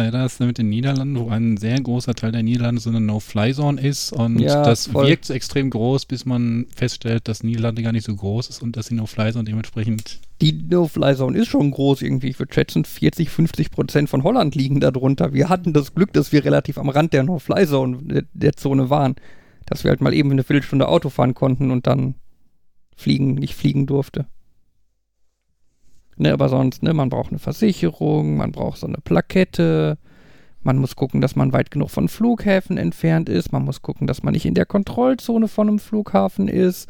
[0.07, 3.81] äh, das mit den Niederlanden, wo ein sehr großer Teil der Niederlande so eine No-Fly-Zone
[3.81, 5.07] ist und Ja, das voll.
[5.07, 8.87] wirkt extrem groß, bis man feststellt, dass Niederlande gar nicht so groß ist und dass
[8.87, 12.29] die No-Fly-Zone dementsprechend Die No-Fly-Zone ist schon groß irgendwie.
[12.29, 15.33] Ich würde schätzen, 40, 50 Prozent von Holland liegen da drunter.
[15.33, 19.15] Wir hatten das Glück, dass wir relativ am Rand der No-Fly-Zone, der, der Zone waren.
[19.67, 22.15] Dass wir halt mal eben eine Viertelstunde Auto fahren konnten und dann
[22.95, 24.25] fliegen, nicht fliegen durfte.
[26.21, 29.97] Ne, aber sonst, ne, man braucht eine Versicherung, man braucht so eine Plakette,
[30.61, 34.21] man muss gucken, dass man weit genug von Flughäfen entfernt ist, man muss gucken, dass
[34.21, 36.87] man nicht in der Kontrollzone von einem Flughafen ist,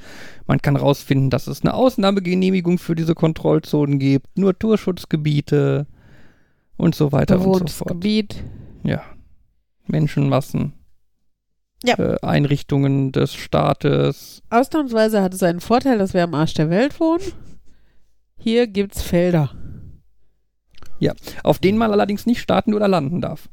[0.47, 5.87] man kann rausfinden, dass es eine Ausnahmegenehmigung für diese Kontrollzonen gibt, nur Tourschutzgebiete
[6.75, 7.87] und so weiter und so fort.
[7.87, 8.43] Gebiet.
[8.83, 9.01] Ja.
[9.87, 10.73] Menschenmassen.
[11.85, 11.97] Ja.
[11.97, 14.43] Äh, Einrichtungen des Staates.
[14.49, 17.21] Ausnahmsweise hat es einen Vorteil, dass wir am Arsch der Welt wohnen.
[18.41, 19.55] Hier gibt's Felder.
[21.43, 23.49] Auf denen man allerdings nicht starten oder landen darf.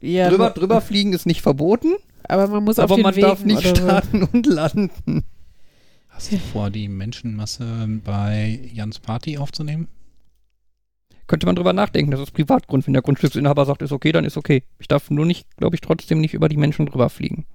[0.00, 1.94] Ja, drüber, drüber fliegen ist nicht verboten,
[2.24, 5.24] aber man muss auf aber den man Wegen darf nicht starten und landen.
[6.08, 9.88] Hast du vor, die Menschenmasse bei Jans Party aufzunehmen?
[11.26, 12.86] Könnte man drüber nachdenken, das ist Privatgrund.
[12.86, 14.64] Wenn der Grundstücksinhaber sagt, ist okay, dann ist okay.
[14.78, 17.46] Ich darf nur nicht, glaube ich, trotzdem nicht über die Menschen drüber fliegen.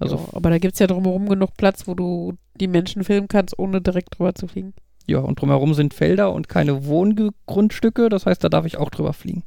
[0.00, 3.58] Also, ja, aber da gibt's ja drumherum genug Platz, wo du die Menschen filmen kannst,
[3.58, 4.74] ohne direkt drüber zu fliegen.
[5.08, 9.12] Ja, und drumherum sind Felder und keine Wohngrundstücke, das heißt, da darf ich auch drüber
[9.12, 9.42] fliegen.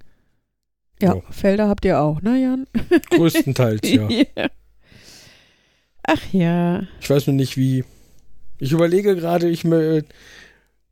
[1.02, 1.22] Ja, Ja.
[1.30, 2.68] Felder habt ihr auch, ne, Jan?
[3.12, 4.10] Größtenteils, ja.
[6.04, 6.84] Ach ja.
[7.00, 7.84] Ich weiß nur nicht, wie.
[8.60, 10.04] Ich überlege gerade, ich mö-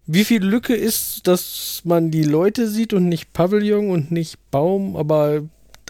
[0.07, 4.95] wie viel Lücke ist, dass man die Leute sieht und nicht Pavillon und nicht Baum,
[4.95, 5.41] aber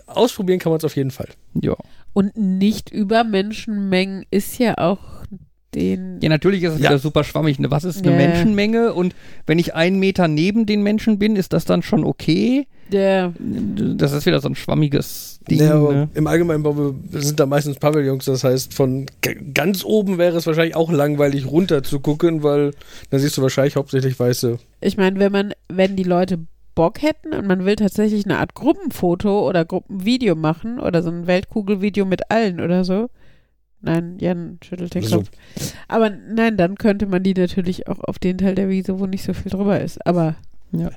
[0.07, 1.29] ausprobieren kann man es auf jeden Fall.
[1.53, 1.75] Ja.
[2.11, 5.18] Und nicht über Menschenmengen ist ja auch
[5.75, 6.19] den.
[6.21, 6.89] Ja, natürlich ist es Ja.
[6.89, 7.59] wieder super schwammig.
[7.59, 7.69] Ne?
[7.71, 8.17] Was ist eine Ja.
[8.27, 8.93] Menschenmenge?
[8.93, 9.15] Und
[9.45, 12.67] wenn ich einen Meter neben den Menschen bin, ist das dann schon okay?
[12.91, 15.59] Der, Das ist wieder so ein schwammiges Ding.
[15.59, 16.09] Ja, aber ne?
[16.15, 19.05] Im Allgemeinen Bau sind da meistens Pavillons, das heißt, von
[19.53, 22.71] ganz oben wäre es wahrscheinlich auch langweilig runter zu gucken, weil
[23.11, 24.57] dann siehst du wahrscheinlich hauptsächlich weiße.
[24.81, 26.39] ich meine, wenn man, wenn die Leute
[26.73, 31.27] Bock hätten und man will tatsächlich eine Art Gruppenfoto oder Gruppenvideo machen oder so ein
[31.27, 33.09] Weltkugelvideo mit allen oder so.
[33.81, 35.17] Nein, Jan schüttelt den So.
[35.17, 35.29] Kopf.
[35.87, 39.23] Aber nein, dann könnte man die natürlich auch auf den Teil der Wiese, wo nicht
[39.23, 40.05] so viel drüber ist.
[40.05, 40.35] Aber
[40.71, 40.91] Wer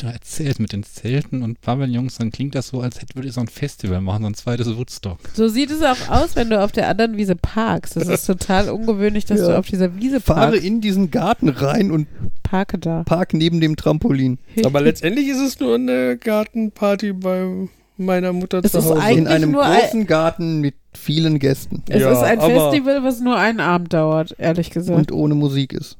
[0.00, 3.34] du erzählt mit den Zelten und Pavillons, dann klingt das so, als hätte würde ich
[3.34, 5.20] so ein Festival machen, so ein zweites Woodstock.
[5.34, 7.94] so sieht es auch aus, wenn du auf der anderen Wiese parkst.
[7.94, 9.46] Das ist total ungewöhnlich, dass Ja.
[9.50, 10.64] du auf dieser Wiese Fahre parkst.
[10.66, 12.08] in diesen Garten rein und
[12.42, 13.04] Parke da.
[13.04, 14.38] park neben dem Trampolin.
[14.64, 17.68] Aber letztendlich ist es nur eine Gartenparty bei
[17.98, 19.10] meiner Mutter Es zu Hause.
[19.12, 21.82] In einem nur ein- großen Garten mit vielen Gästen.
[21.88, 24.96] Es Ja, ist ein Festival, was nur einen Abend dauert, ehrlich gesagt.
[24.98, 25.96] Und ohne Musik ist.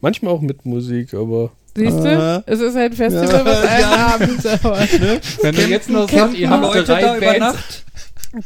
[0.00, 2.42] Manchmal auch mit Musik, aber Siehst du?
[2.46, 4.06] Es ist ein Festival, was einen Ja.
[4.14, 5.42] Abend dauert.
[5.42, 7.38] Wenn du jetzt noch sagst, ihr habt Leute da drei über Bands.
[7.40, 7.84] Nacht.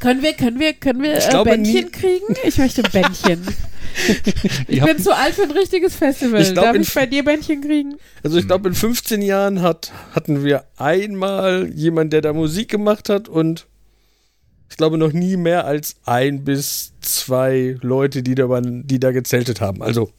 [0.00, 2.24] Können wir, können wir, können wir Ich äh, glaube Bändchen nie- kriegen?
[2.44, 3.40] Ich möchte Bändchen.
[4.68, 6.40] Ich bin zu alt für ein richtiges Festival.
[6.40, 7.94] Ich glaub, Darf in- ich bei dir Bändchen kriegen?
[8.22, 13.08] Also ich glaube, in 15 Jahren hat, hatten wir einmal jemand, der da Musik gemacht
[13.08, 13.66] hat und
[14.70, 19.12] ich glaube noch nie mehr als ein bis zwei Leute, die da, waren- die da
[19.12, 19.82] gezeltet haben.
[19.82, 20.10] Also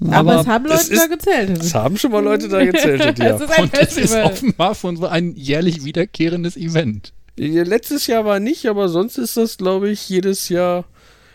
[0.00, 1.62] Aber, Aber es haben es Leute da ist- gezeltet.
[1.62, 3.34] es haben schon mal Leute da gezeltet, ja.
[3.34, 4.24] es ist ein und es ist Festival.
[4.24, 7.12] offenbar von so ein jährlich wiederkehrendes Event.
[7.36, 10.84] Letztes Jahr war nicht, aber sonst ist das, glaube ich, jedes Jahr.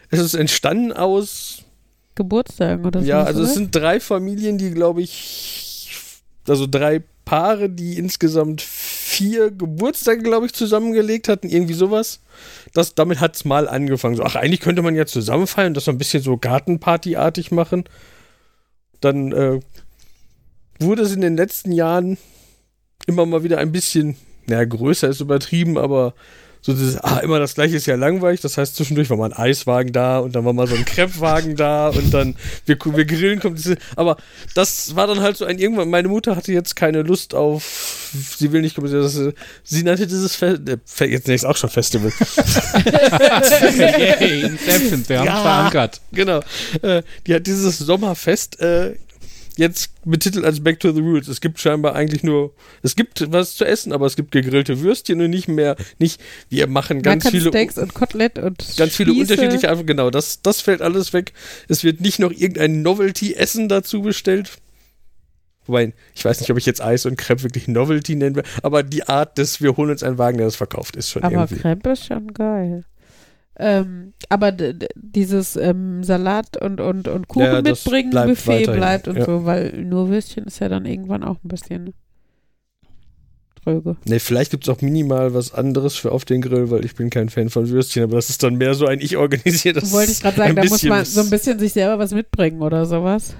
[0.10, 1.64] Es ist entstanden aus
[2.16, 3.05] Geburtstagen oder so.
[3.05, 5.97] Ja, also es sind drei Familien, die glaube ich,
[6.47, 12.22] also drei Paare, die insgesamt vier Geburtstage, glaube ich, zusammengelegt hatten, irgendwie sowas.
[12.74, 14.16] Das, damit hat es mal angefangen.
[14.16, 17.51] So, ach, eigentlich könnte man ja zusammen feiern und das so ein bisschen so Gartenparty-artig
[17.51, 17.84] machen.
[18.99, 19.60] Dann äh,
[20.80, 22.18] wurde es in den letzten Jahren
[23.05, 24.16] immer mal wieder ein bisschen,
[24.47, 26.14] naja, größer ist übertrieben, aber
[26.62, 28.41] so dieses, ah, immer das gleiche ist ja langweilig.
[28.41, 31.55] Das heißt, zwischendurch war mal ein Eiswagen da und dann war mal so ein Crepe-Wagen
[31.55, 32.36] da und dann
[32.66, 33.78] wir, wir grillen kommt diese.
[33.95, 34.18] Aber
[34.55, 35.89] das war dann halt so ein irgendwann.
[35.89, 38.88] Meine Mutter hatte jetzt keine Lust auf, sie will nicht kommen.
[39.64, 42.12] Sie nannte dieses Fe äh, jetzt nächstes auch schon Festival.
[43.78, 45.41] Yay, Inception, wir haben Ja.
[45.41, 46.01] verankert.
[46.12, 46.41] genau.
[46.82, 48.95] Äh, die hat dieses Sommerfest äh,
[49.60, 51.28] jetzt betitelt als Back to the Roots.
[51.28, 55.22] Es gibt scheinbar eigentlich nur, es gibt was zu essen, aber es gibt gegrillte Würstchen
[55.22, 59.12] und nicht mehr, nicht, wir machen ganz kann viele Steaks und Kotelett und ganz viele
[59.12, 59.34] Spieße.
[59.34, 61.34] unterschiedliche einfach genau das das fällt alles weg
[61.68, 64.57] es wird nicht noch irgendein Novelty Essen dazu bestellt
[65.66, 68.84] wobei ich weiß nicht ob ich jetzt Eis und Crepe wirklich Novelty nennen will aber
[68.84, 71.57] die Art des wir holen uns einen Wagen der das verkauft ist schon Aber irgendwie
[71.57, 72.86] Crepe ist schon geil.
[73.62, 74.53] Ähm, aber
[74.95, 79.26] dieses ähm, Salat und, und, und Kuchen Ja, mitbringen, bleibt Buffet weiterhin, bleibt und ja.
[79.26, 81.93] so, weil nur Würstchen ist ja dann irgendwann auch ein bisschen
[83.62, 83.97] tröge.
[84.05, 87.10] ne vielleicht gibt es auch minimal was anderes für auf den Grill weil ich bin
[87.10, 90.14] kein Fan von Würstchen aber das ist dann mehr so ein ich organisiere das Wollte
[90.14, 93.36] ich gerade sagen, da muss man so ein bisschen sich selber was mitbringen oder sowas.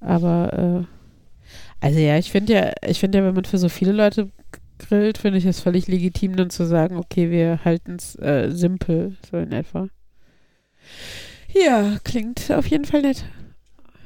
[0.00, 3.92] Aber, äh, also ja, ich finde ja, ich finde ja, wenn man für so viele
[3.92, 4.30] Leute
[4.78, 9.16] grillt, finde ich es völlig legitim, dann zu sagen, okay, wir halten es äh, simpel,
[9.30, 9.88] so in etwa.
[11.52, 13.24] Ja, klingt auf jeden Fall nett.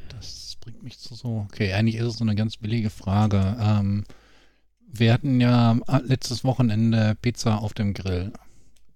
[0.09, 1.47] Das bringt mich zu so.
[1.51, 3.57] Okay, eigentlich ist es so eine ganz billige Frage.
[3.61, 4.05] Ähm,
[4.93, 8.33] wir hatten ja äh, letztes Wochenende Pizza auf dem Grill,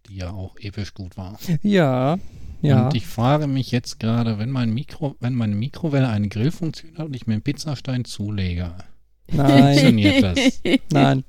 [0.08, 1.38] die ja auch episch gut war.
[1.62, 2.18] Ja,
[2.62, 2.86] ja.
[2.86, 7.06] Und ich frage mich jetzt gerade, wenn mein Mikro, wenn meine Mikrowelle eine Grillfunktion hat
[7.06, 8.74] und ich mir einen Pizzastein zulege,
[9.30, 10.62] Nein, funktioniert das?
[10.92, 11.24] nein,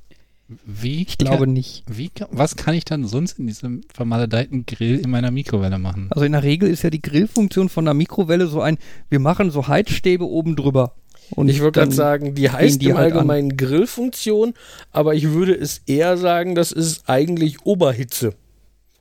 [0.66, 1.84] Wie ich glaube kann, nicht.
[1.88, 6.08] wie, was kann ich dann sonst in diesem vermaledeiten Grill in meiner Mikrowelle machen?
[6.12, 8.78] Also in der Regel ist ja die Grillfunktion von der Mikrowelle so ein,
[9.10, 10.93] wir machen so Heizstäbe oben drüber.
[11.32, 13.18] Und ich würde gerade sagen, die heißt die im halt an.
[13.18, 14.54] Allgemeinen Grillfunktion,
[14.91, 18.34] aber ich würde es eher sagen, das ist eigentlich Oberhitze.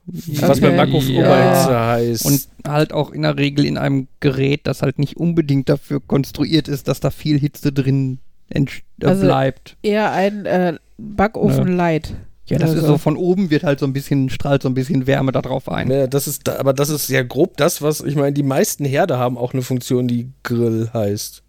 [0.07, 0.77] Was beim Okay.
[0.77, 1.21] Backofen Ja.
[1.21, 2.27] Oberhitze heißt.
[2.27, 6.67] Und halt auch in der Regel in einem Gerät, das halt nicht unbedingt dafür konstruiert
[6.67, 8.19] ist, dass da viel Hitze drin
[8.53, 9.77] entsch- äh, Also- bleibt.
[9.83, 12.15] Eher ein äh, Backofen-Light.
[12.49, 14.75] Ja, das ist Also- so von oben wird halt so ein bisschen, strahlt so ein
[14.75, 15.91] bisschen Wärme da drauf ein.
[15.91, 18.33] Ja, das ist, aber das ist ja grob das, was ich meine.
[18.33, 21.43] Die meisten Herde haben auch eine Funktion, die Grill heißt.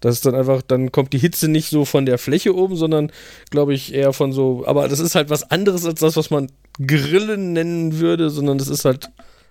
[0.00, 3.12] Das ist dann einfach, dann kommt die Hitze nicht so von der Fläche oben, sondern
[3.50, 4.64] glaube ich eher von so.
[4.66, 6.50] Aber das ist halt was anderes als das, was man
[6.84, 9.10] Grillen nennen würde, sondern das ist halt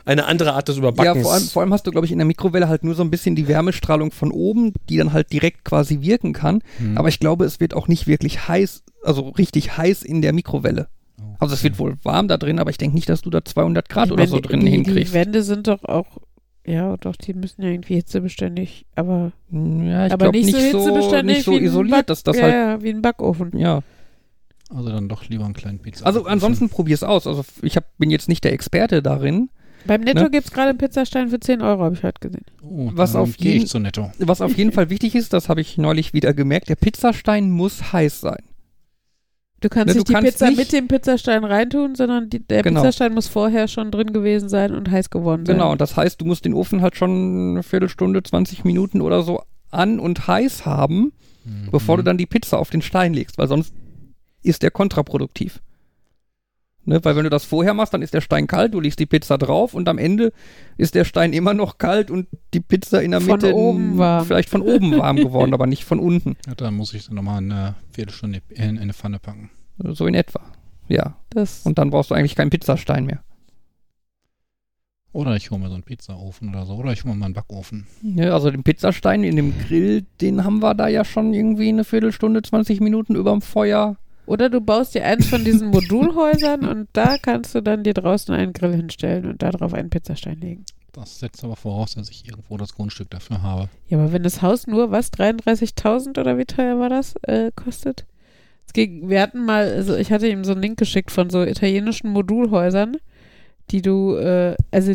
[0.09, 1.23] eine andere Art des Ja, Überbackens.
[1.23, 3.11] vor allem, vor allem hast du, glaube ich, in der Mikrowelle halt nur so ein
[3.11, 6.61] bisschen die Wärmestrahlung von oben, die dann halt direkt quasi wirken kann.
[6.77, 6.97] Hm.
[6.97, 10.87] Aber ich glaube, es wird auch nicht wirklich heiß, also richtig heiß in der Mikrowelle.
[11.37, 13.87] Also es wird wohl warm da drin, aber ich denke nicht, dass du da 200
[13.89, 15.13] Grad Ich oder meine, so drin die, die hinkriegst.
[15.13, 16.05] Wände sind doch auch,
[16.65, 20.79] ja, doch, die müssen ja irgendwie hitzebeständig, aber, Ja, ich aber glaube nicht, nicht, so
[20.79, 23.57] hitzebeständig nicht so wie isoliert, dass das ja, halt, ja, wie ein Backofen.
[23.57, 23.81] ja.
[24.71, 26.05] Also dann doch lieber einen kleinen Pizza.
[26.05, 27.25] Also ansonsten probier's aus.
[27.25, 29.49] Also ich hab, bin jetzt nicht der Experte darin.
[29.85, 30.29] Beim Netto Ne?
[30.29, 32.45] gibt es gerade einen Pizzastein für 10 Euro, habe ich heute gesehen.
[32.63, 34.11] oh, was auf gehe jeden- ich zu Netto.
[34.19, 37.93] Was auf jeden Fall wichtig ist, das habe ich neulich wieder gemerkt, der Pizzastein muss
[37.93, 38.43] heiß sein.
[39.61, 42.39] Du kannst Ne, du nicht die kannst Pizza nicht- mit dem Pizzastein reintun, sondern die,
[42.39, 42.81] der Genau.
[42.81, 45.55] Pizzastein muss vorher schon drin gewesen sein und heiß geworden sein.
[45.57, 49.21] Genau, und das heißt, du musst den Ofen halt schon eine Viertelstunde, 20 Minuten oder
[49.23, 51.11] so an und heiß haben,
[51.45, 51.71] Mhm.
[51.71, 53.73] bevor du dann die Pizza auf den Stein legst, weil sonst
[54.43, 55.59] ist der kontraproduktiv.
[56.85, 59.05] Ne, weil wenn du das vorher machst, dann ist der Stein kalt, du legst die
[59.05, 60.31] Pizza drauf und am Ende
[60.77, 64.25] ist der Stein immer noch kalt und die Pizza in der Von Mitte oben warm.
[64.25, 66.35] vielleicht von oben warm geworden, aber nicht von unten.
[66.47, 69.51] Ja, dann muss ich dann nochmal eine Viertelstunde in, in eine Pfanne packen.
[69.77, 70.41] So in etwa.
[70.87, 71.15] Ja.
[71.29, 73.19] Das, Und dann brauchst du eigentlich keinen Pizzastein mehr.
[75.11, 76.75] Oder ich hole mir so einen Pizzaofen oder so.
[76.75, 77.87] Oder ich hole mir mal einen Backofen.
[78.01, 81.83] Ja, also den Pizzastein in dem Grill, den haben wir da ja schon irgendwie eine
[81.83, 83.97] Viertelstunde, 20 Minuten überm Feuer.
[84.29, 88.33] Oder du baust dir eins von diesen Modulhäusern und da kannst du dann dir draußen
[88.35, 90.65] einen Grill hinstellen und da drauf einen Pizzastein legen.
[90.91, 93.69] Das setzt aber voraus, dass ich irgendwo das Grundstück dafür habe.
[93.87, 98.05] Ja, aber wenn das Haus nur, was, 33.000 oder wie teuer war das, äh, kostet?
[98.67, 101.41] Es ging, wir hatten mal, also ich hatte ihm so einen Link geschickt von so
[101.41, 102.97] italienischen Modulhäusern,
[103.71, 104.93] die du, äh, also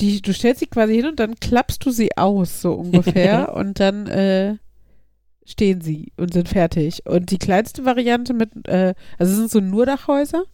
[0.00, 3.78] die, du stellst sie quasi hin und dann klappst du sie aus, so ungefähr, und
[3.78, 4.56] dann äh,
[5.44, 7.04] stehen sie und sind fertig.
[7.06, 10.44] Und die kleinste Variante mit, äh, also es sind so Nurdachhäuser.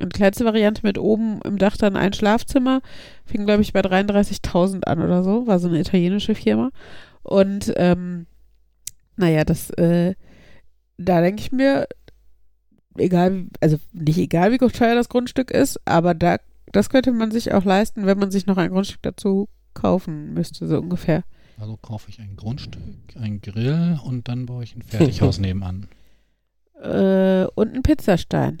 [0.00, 2.80] Und die kleinste Variante mit oben im Dach dann ein Schlafzimmer
[3.24, 5.46] fing, glaube ich, bei 33.000 an oder so.
[5.46, 6.70] War so eine italienische Firma.
[7.22, 8.26] Und, ähm,
[9.16, 10.14] naja, das, äh,
[10.98, 11.86] da denke ich mir,
[12.96, 16.38] egal, also nicht egal, wie teuer das Grundstück ist, aber da,
[16.72, 20.66] das könnte man sich auch leisten, wenn man sich noch ein Grundstück dazu kaufen müsste,
[20.66, 21.24] so ungefähr.
[21.58, 22.82] Also kaufe ich ein Grundstück,
[23.20, 25.86] ein Grill und dann baue ich ein Fertighaus nebenan.
[26.82, 28.58] Äh, und einen Pizzastein.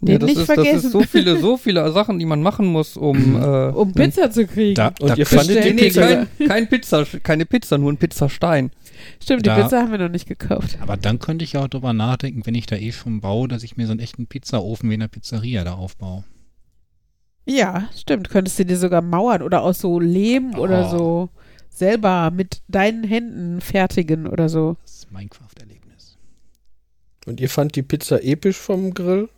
[0.00, 0.74] Den ja, das nicht ist, vergessen.
[0.74, 4.30] Das ist so viele, so viele Sachen, die man machen muss, um, äh, um Pizza
[4.30, 4.74] zu kriegen.
[4.74, 6.02] Da, Und da ihr fandet die nee, Pizza.
[6.36, 8.70] kein, kein Pizza, keine Pizza, nur ein Pizzastein.
[9.22, 10.78] Stimmt, die Da- Pizza haben wir noch nicht gekauft.
[10.80, 13.76] aber dann könnte ich auch drüber nachdenken, wenn ich da eh schon baue, dass ich
[13.76, 16.24] mir so einen echten Pizzaofen wie in der Pizzeria da aufbaue.
[17.46, 18.28] Ja, stimmt.
[18.28, 20.90] Könntest du dir sogar mauern oder aus so Lehm oder Oh.
[20.98, 21.28] so
[21.70, 24.76] selber mit deinen Händen fertigen oder so.
[24.82, 26.16] Das ist Minecraft-Erlebnis.
[27.26, 29.28] Und ihr fand die Pizza episch vom Grill?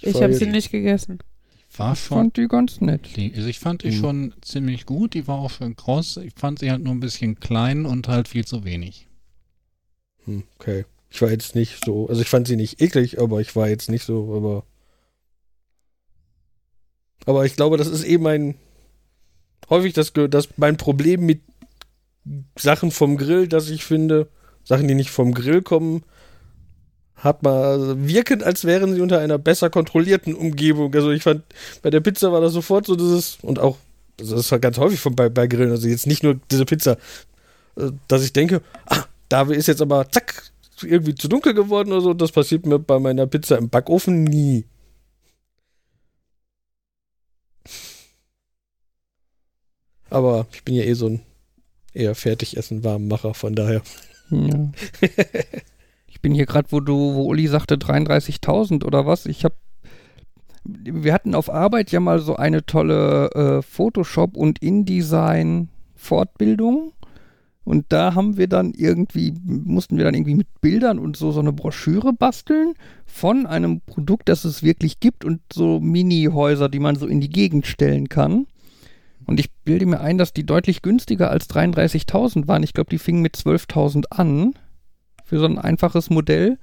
[0.00, 1.18] Ich war habe sie nicht gegessen.
[1.76, 2.18] War Ich schon.
[2.18, 3.08] fand die ganz nett.
[3.34, 4.00] Also ich fand die Mhm.
[4.00, 6.16] schon ziemlich gut, die war auch schön kross.
[6.18, 9.08] Ich fand sie halt nur ein bisschen klein und halt viel zu wenig.
[10.24, 10.84] Hm, okay.
[11.10, 13.88] Ich war jetzt nicht so, also ich fand sie nicht eklig, aber ich war jetzt
[13.90, 14.64] nicht so, aber.
[17.26, 18.54] Aber ich glaube, das ist eben mein.
[19.68, 21.40] Häufig das, das mein Problem mit
[22.56, 24.28] Sachen vom Grill, dass ich finde,
[24.64, 26.04] Sachen, die nicht vom Grill kommen,
[27.16, 30.94] hat mal wirken, als wären sie unter einer besser kontrollierten Umgebung.
[30.94, 31.42] Also ich fand,
[31.82, 33.76] bei der Pizza war das sofort so dieses, und auch,
[34.18, 36.96] das ist halt ganz häufig von, bei, bei Grillen, also jetzt nicht nur diese Pizza,
[37.76, 40.44] äh, dass ich denke, ah, da ist jetzt aber zack,
[40.82, 42.14] irgendwie zu dunkel geworden oder so.
[42.14, 44.64] Das passiert mir bei meiner Pizza im Backofen nie.
[50.10, 51.22] Aber ich bin ja eh so ein
[51.92, 53.82] eher Fertigessen Warmmacher, von daher.
[54.30, 54.70] Ja.
[56.06, 59.26] ich bin hier gerade, wo du, wo Uli sagte 33.000 oder was.
[59.26, 59.54] Ich habe,
[60.64, 66.92] wir hatten auf Arbeit ja mal so eine tolle äh, Photoshop und InDesign Fortbildung.
[67.64, 71.40] Und da haben wir dann irgendwie, mussten wir dann irgendwie mit Bildern und so so
[71.40, 72.74] eine Broschüre basteln
[73.06, 77.28] von einem Produkt, das es wirklich gibt und so Mini-Häuser, die man so in die
[77.28, 78.46] Gegend stellen kann.
[79.26, 82.62] Und ich bilde mir ein, dass die deutlich günstiger als 33.000 waren.
[82.62, 84.54] Ich glaube, die fingen mit 12.000 an
[85.24, 86.58] für so ein einfaches Modell.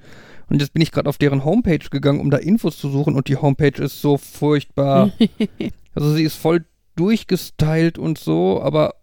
[0.50, 3.16] Und jetzt bin ich gerade auf deren Homepage gegangen, um da Infos zu suchen.
[3.16, 5.12] Und die Homepage ist so furchtbar.
[5.96, 8.96] also sie ist voll durchgestylt und so, aber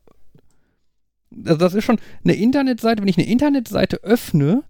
[1.45, 4.63] also das ist schon eine Internetseite, wenn ich eine Internetseite öffne,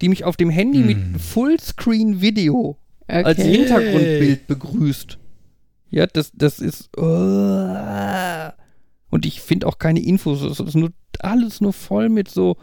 [0.00, 0.86] die mich auf dem Handy Hm.
[0.86, 2.76] mit Fullscreen-Video
[3.06, 3.56] als Okay.
[3.56, 5.18] Hintergrundbild begrüßt.
[5.90, 6.90] Ja, das, das ist.
[6.98, 8.50] uh,
[9.10, 10.42] und ich finde auch keine Infos.
[10.42, 12.56] Es ist nur alles nur voll mit so.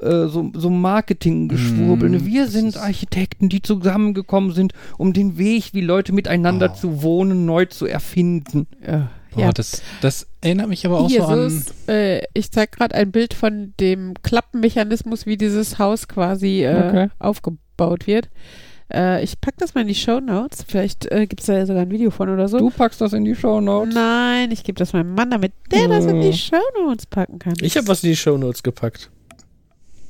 [0.00, 2.08] äh, So, so Marketinggeschwurbel.
[2.10, 6.76] Mm, Wir das sind Architekten, die zusammengekommen sind, um den Weg, wie Leute miteinander Oh.
[6.76, 8.66] zu wohnen, neu zu erfinden.
[8.86, 9.10] Ja.
[9.32, 9.52] Boah, ja.
[9.52, 11.64] das, das erinnert mich aber auch Hier, so an.
[11.88, 17.08] äh, ich zeig gerade ein Bild von dem Klappenmechanismus, wie dieses Haus quasi äh, Okay.
[17.18, 18.30] aufgebaut wird.
[18.92, 20.64] Äh, ich pack das mal in die Show Notes.
[20.66, 22.58] Vielleicht äh, gibt es da sogar ein Video von oder so.
[22.58, 23.94] Du packst das in die Show Notes.
[23.94, 26.30] Nein, ich gebe das meinem Mann, damit der das in Ja.
[26.30, 27.54] die Show Notes packen kann.
[27.60, 29.10] Ich habe was in die Shownotes gepackt.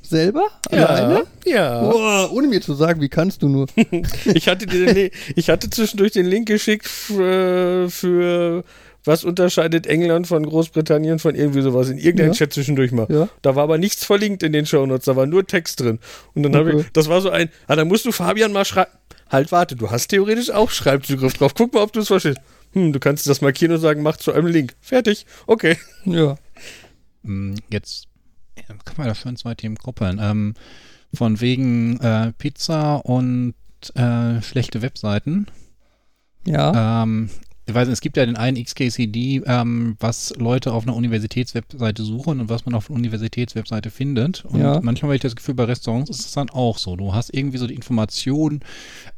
[0.02, 0.48] Selber?
[0.70, 1.24] Alleine?
[1.44, 1.82] Ja.
[1.82, 3.66] Boah, ohne mir zu sagen, wie kannst du nur?
[4.24, 8.64] Ich hatte, den, ich hatte zwischendurch den Link geschickt für, für
[9.08, 12.34] was unterscheidet England von Großbritannien von irgendwie sowas in irgendeinem Ja.
[12.34, 13.06] Chat zwischendurch mal.
[13.10, 13.28] Ja.
[13.42, 15.98] Da war aber nichts verlinkt in den Shownotes, da war nur Text drin.
[16.34, 16.80] Und dann habe Okay.
[16.82, 18.92] ich, das war so ein, ah, dann musst du Fabian mal schreiben.
[19.30, 21.54] Halt, warte, du hast theoretisch auch Schreibzugriff drauf.
[21.54, 22.38] Guck mal, ob du es verstehst.
[22.72, 24.74] Hm, du kannst das markieren und sagen, mach zu einem Link.
[24.80, 25.26] Fertig.
[25.46, 25.76] Okay.
[26.04, 26.36] Ja.
[27.22, 28.04] Mm, Jetzt
[28.84, 30.18] kann man da schön zwei Themen koppeln.
[30.22, 30.54] Ähm,
[31.14, 33.54] von wegen äh, Pizza und
[33.94, 35.46] äh, schlechte Webseiten.
[36.46, 37.02] Ja.
[37.02, 37.30] Ähm,
[37.68, 42.02] ich weiß nicht, es gibt ja den einen XKCD, ähm, was Leute auf einer Universitätswebseite
[42.02, 44.44] suchen und was man auf einer Universitätswebseite findet.
[44.46, 44.80] Und Ja.
[44.82, 46.96] manchmal habe ich das Gefühl, bei Restaurants ist es dann auch so.
[46.96, 48.60] Du hast irgendwie so die Information,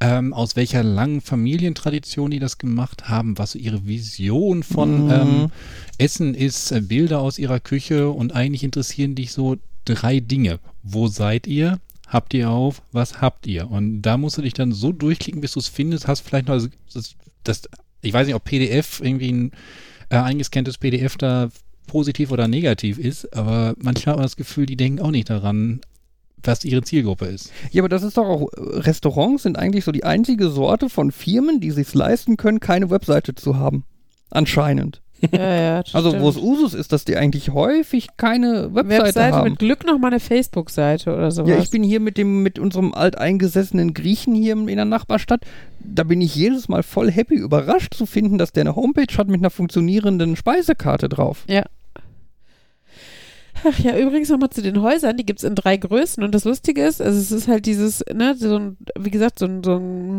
[0.01, 5.11] ähm, aus welcher langen Familientradition die das gemacht haben, was so ihre Vision von Mhm.
[5.11, 5.51] ähm,
[5.99, 10.59] Essen ist, äh, Bilder aus ihrer Küche und eigentlich interessieren dich so drei Dinge.
[10.83, 11.79] Wo seid ihr?
[12.09, 12.83] Habt ihr auf?
[12.91, 13.71] Was habt ihr?
[13.71, 16.61] Und da musst du dich dann so durchklicken, bis du es findest, hast vielleicht noch
[16.93, 17.63] das, das
[18.03, 19.53] ich weiß nicht, ob PDF irgendwie ein
[20.11, 21.49] äh, eingescanntes PDF da
[21.87, 25.81] positiv oder negativ ist, aber manchmal hat man das Gefühl, die denken auch nicht daran,
[26.43, 27.53] was ihre Zielgruppe ist.
[27.71, 31.11] Ja, aber das ist doch auch, äh, Restaurants sind eigentlich so die einzige Sorte von
[31.11, 33.85] Firmen, die sich leisten können, keine Webseite zu haben.
[34.31, 35.03] Anscheinend.
[35.33, 36.37] Ja, ja, das Also, wo es.
[36.37, 39.51] Usus ist, dass die eigentlich häufig keine Webseite, Webseite haben.
[39.51, 41.51] mit Glück noch mal eine Facebook-Seite oder sowas.
[41.51, 45.43] Ja, ich bin hier mit dem, mit unserem alteingesessenen Griechen hier in der Nachbarstadt.
[45.81, 49.29] Da bin ich jedes Mal voll happy, überrascht zu finden, dass der eine Homepage hat
[49.29, 51.45] mit einer funktionierenden Speisekarte drauf.
[53.63, 56.83] Ach ja, übrigens nochmal zu den Häusern, die gibt's in drei Größen und das Lustige
[56.83, 60.17] ist, also es ist halt dieses, ne, so ein, wie gesagt, so ein, so ein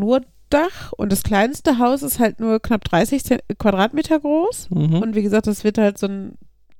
[0.54, 4.96] Nurdach und das kleinste Haus ist halt nur knapp 30 Zent- Quadratmeter groß Mhm.
[5.02, 6.38] und wie gesagt, das wird halt so, ein,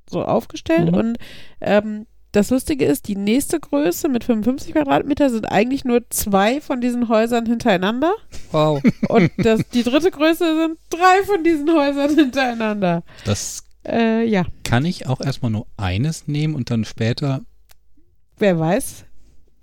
[0.10, 0.98] so aufgestellt Mhm.
[0.98, 1.18] und
[1.62, 6.80] ähm, das Lustige ist, die nächste Größe mit 55 Quadratmeter sind eigentlich nur zwei von
[6.80, 8.14] diesen Häusern hintereinander
[8.52, 8.82] Wow.
[9.10, 13.04] und das, die dritte Größe sind drei von diesen Häusern hintereinander.
[13.26, 17.42] Das Äh, ja, kann ich auch erstmal nur eines nehmen und dann später.
[18.38, 19.06] Wer weiß.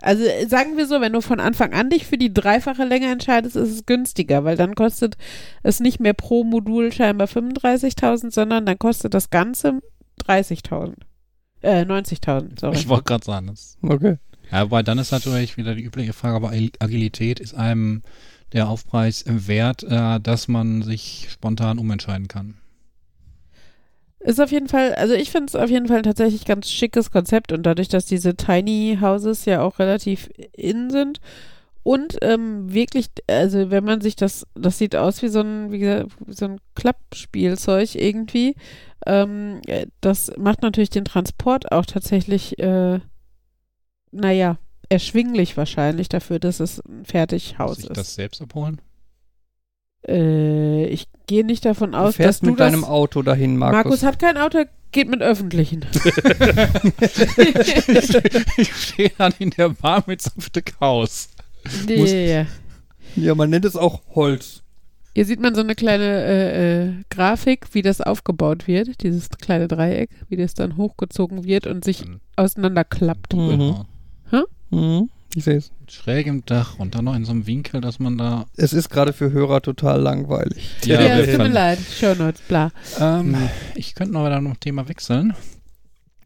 [0.00, 3.10] Also äh, sagen wir so, wenn du von Anfang an dich für die dreifache Länge
[3.10, 5.16] entscheidest, ist es günstiger, weil dann kostet
[5.62, 9.80] es nicht mehr pro Modul scheinbar 35.000, sondern dann kostet das Ganze
[10.24, 10.94] 30.000.
[11.62, 12.76] Äh, 90.000, sorry.
[12.76, 14.16] Ich wollte gerade sagen, das Okay.
[14.52, 18.02] Ja, wobei dann ist natürlich wieder die übliche Frage, aber Ag- Agilität ist einem
[18.52, 22.54] der Aufpreis wert, äh, dass man sich spontan umentscheiden kann.
[24.20, 27.10] Ist auf jeden Fall, also ich finde es auf jeden Fall ein tatsächlich ganz schickes
[27.10, 31.20] Konzept und dadurch, dass diese Tiny Houses ja auch relativ in sind
[31.88, 35.78] und ähm, wirklich, also wenn man sich das, das sieht aus wie so ein, wie
[35.78, 38.56] gesagt, wie so ein Klappspielzeug irgendwie.
[39.06, 43.00] Ähm, äh, das macht natürlich den Transport auch tatsächlich, äh,
[44.10, 44.58] naja,
[44.90, 47.96] erschwinglich wahrscheinlich dafür, dass es ein Muss Fertighaus ich ist.
[47.96, 48.82] das selbst abholen?
[50.08, 53.56] Äh, ich gehe nicht davon Du aus, dass fährst du mit das deinem Auto dahin,
[53.56, 53.84] Markus.
[53.84, 55.84] Markus hat kein Auto, geht mit öffentlichen.
[58.56, 61.28] ich stehe dann in der Bar mit so einem Stück Haus.
[63.16, 64.62] Ja, man nennt es auch Holz.
[65.14, 69.66] Hier sieht man so eine kleine äh, äh, Grafik, wie das aufgebaut wird, dieses kleine
[69.66, 73.34] Dreieck, wie das dann hochgezogen wird und sich Dann auseinanderklappt.
[73.34, 73.48] Mhm.
[73.48, 73.86] genau.
[74.70, 75.10] Mhm.
[75.34, 75.70] Ich sehe es.
[75.80, 78.46] Mit schrägem Dach und dann noch in so einem Winkel, dass man da.
[78.56, 80.70] Es ist gerade für Hörer total langweilig.
[80.84, 82.70] Ja, wir es tut mir leid, Shownotes, bla.
[82.98, 83.36] Ähm,
[83.74, 85.34] ich könnte noch wieder noch Thema wechseln.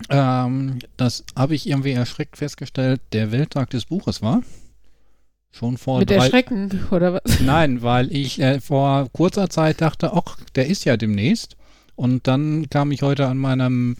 [0.08, 4.42] Ähm, das habe ich irgendwie erschreckt festgestellt, der Welttag des Buches war.
[5.50, 7.40] Schon vor Mit drei, Erschrecken, oder was?
[7.40, 11.56] Nein, weil ich äh, vor kurzer Zeit dachte, ach, der ist ja demnächst.
[11.94, 13.96] Und dann kam ich heute an meinem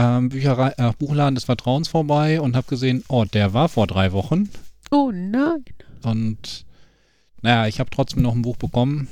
[0.00, 4.12] ähm, Bücherei äh, Buchladen des Vertrauens vorbei und habe gesehen, oh, der war vor drei
[4.12, 4.48] Wochen.
[4.90, 5.64] Oh nein.
[6.02, 6.64] Und
[7.42, 9.08] naja, ich habe trotzdem noch ein Buch bekommen.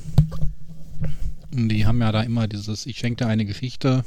[1.51, 4.03] Und die haben ja da immer dieses, ich schenke dir eine Geschichte.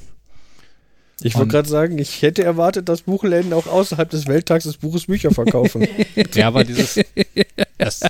[1.20, 5.06] Ich wollte gerade sagen, ich hätte erwartet, dass Buchläden auch außerhalb des Welttags des Buches
[5.06, 5.86] Bücher verkaufen.
[6.34, 6.98] Ja, aber dieses.
[7.78, 8.00] Das,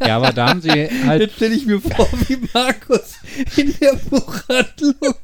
[0.00, 0.70] ja, aber da haben sie
[1.06, 1.20] halt.
[1.20, 3.14] Jetzt stelle ich mir vor, wie Markus
[3.56, 5.14] in der Buchhandlung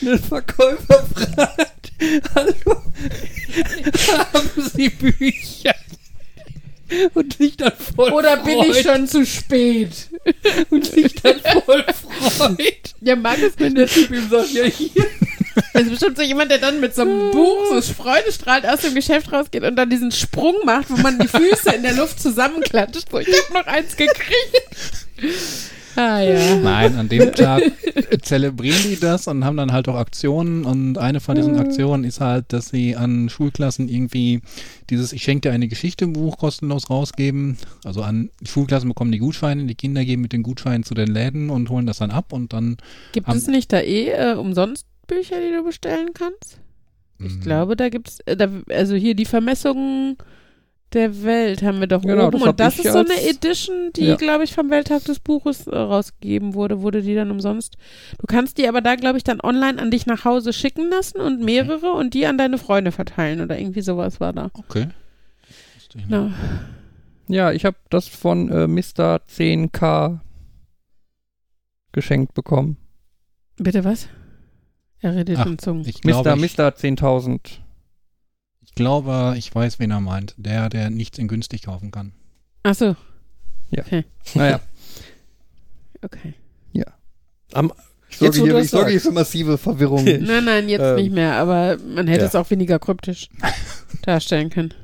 [0.00, 1.92] einen Verkäufer fragt,
[2.34, 2.82] hallo,
[4.32, 5.74] haben Sie Bücher?
[7.14, 8.84] Und sich dann voll freut.
[8.84, 10.08] schon zu spät?
[10.70, 15.06] Und sich dann voll freut, Ja, Markus, wenn der Typ ihm sagt, ja hier.
[15.72, 18.94] Das ist bestimmt so jemand, der dann mit so einem Buch so freudestrahlend aus dem
[18.94, 23.10] Geschäft rausgeht und dann diesen Sprung macht, wo man die Füße in der Luft zusammenklatscht.
[23.10, 25.06] So, ich hab noch eins gekriegt.
[25.96, 26.56] Ah ja.
[26.56, 27.62] Nein, an dem Tag
[28.22, 30.64] zelebrieren die das und haben dann halt auch Aktionen.
[30.64, 34.40] Und eine von diesen Aktionen ist halt, dass sie an Schulklassen irgendwie
[34.88, 37.58] dieses Ich schenke dir eine Geschichte Buch kostenlos rausgeben.
[37.84, 41.50] Also an Schulklassen bekommen die Gutscheine, die Kinder gehen mit den Gutscheinen zu den Läden
[41.50, 42.76] und holen das dann ab und dann.
[43.12, 46.60] Gibt es nicht da eh äh, umsonst Bücher, die du bestellen kannst?
[47.18, 50.16] Ich mh, glaube, da gibt's, äh, da, also hier die Vermessungen
[50.92, 52.40] der Welt haben wir doch Genau, oben.
[52.40, 54.16] das Und das ist so eine Edition, die, Ja.
[54.16, 57.76] glaube ich, vom Welttag des Buches äh, rausgegeben wurde, wurde die dann umsonst.
[58.18, 61.18] Du kannst die aber da, glaube ich, dann online an dich nach Hause schicken lassen
[61.20, 64.50] und mehrere und die an deine Freunde verteilen oder irgendwie sowas war da.
[64.54, 64.88] Okay.
[65.78, 65.88] Ich.
[66.08, 66.32] Na,
[67.28, 69.20] Ja, ich habe das von äh, Mr.
[69.28, 70.18] 10K
[71.92, 72.76] geschenkt bekommen.
[73.58, 74.08] Bitte was?
[75.00, 75.86] Er redet Ach, in Zungen.
[75.86, 76.44] Ich glaube, Mr.
[76.44, 76.68] ich, Mr.
[76.68, 77.40] 10.000.
[78.62, 80.34] ich glaube, ich weiß, wen er meint.
[80.36, 82.12] Der, der nichts in günstig kaufen kann.
[82.62, 82.94] Ach so,
[84.34, 84.60] Naja,
[86.02, 86.34] okay.
[87.52, 87.72] Am,
[88.08, 90.04] ich sorge, Jetzt, wo du hier, ich sorge hier für massive Verwirrung.
[90.20, 92.26] Nein, nein, jetzt Ähm, nicht mehr, aber man hätte ja.
[92.26, 93.28] es auch weniger kryptisch
[94.02, 94.74] darstellen können.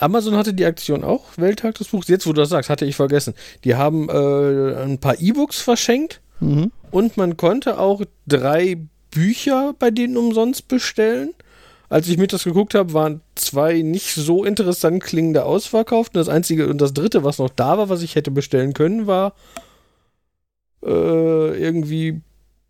[0.00, 2.08] Amazon hatte die Aktion auch, Welttag des Buchs.
[2.08, 3.34] Jetzt, wo du das sagst, hatte ich vergessen.
[3.62, 6.72] Die haben äh, ein paar E-Books verschenkt mhm.
[6.90, 8.78] und man konnte auch drei
[9.14, 11.32] Bücher bei denen umsonst bestellen.
[11.88, 16.14] Als ich mir das geguckt habe, waren zwei nicht so interessant klingende ausverkauft.
[16.14, 19.06] Und das einzige und das dritte, was noch da war, was ich hätte bestellen können,
[19.06, 19.34] war
[20.84, 20.88] äh,
[21.58, 22.20] irgendwie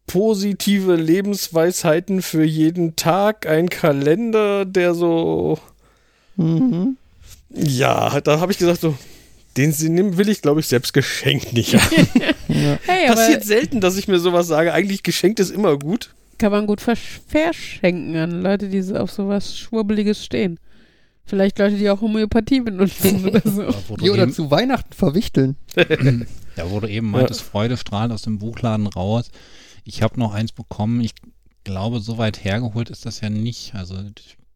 [0.07, 5.59] positive Lebensweisheiten für jeden Tag, ein Kalender, der so
[6.37, 6.97] Mhm.
[7.51, 8.97] ja, da habe ich gesagt so,
[9.57, 12.09] den sie nehmen will ich, glaube ich, selbst geschenkt nicht haben.
[12.47, 12.79] Ja.
[12.87, 14.75] Hey, Passiert selten, dass ich mir sowas sage.
[14.75, 16.15] Eigentlich geschenkt ist immer gut.
[16.39, 20.59] Kann man gut versch- verschenken an Leute, die so auf sowas Schwurbeliges stehen.
[21.27, 23.63] Vielleicht Leute, die auch Homöopathie benutzen oder so.
[24.05, 25.57] Ja, oder zu Weihnachten verwichteln.
[26.57, 29.31] ja, wo du eben meintest, Freude strahlt aus dem Buchladen raus.
[29.85, 31.01] Ich habe noch eins bekommen.
[31.01, 31.13] Ich
[31.65, 33.75] glaube, so weit hergeholt ist das ja nicht.
[33.75, 33.97] Also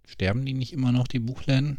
[0.06, 1.78] sterben die nicht immer noch, die Buchläden?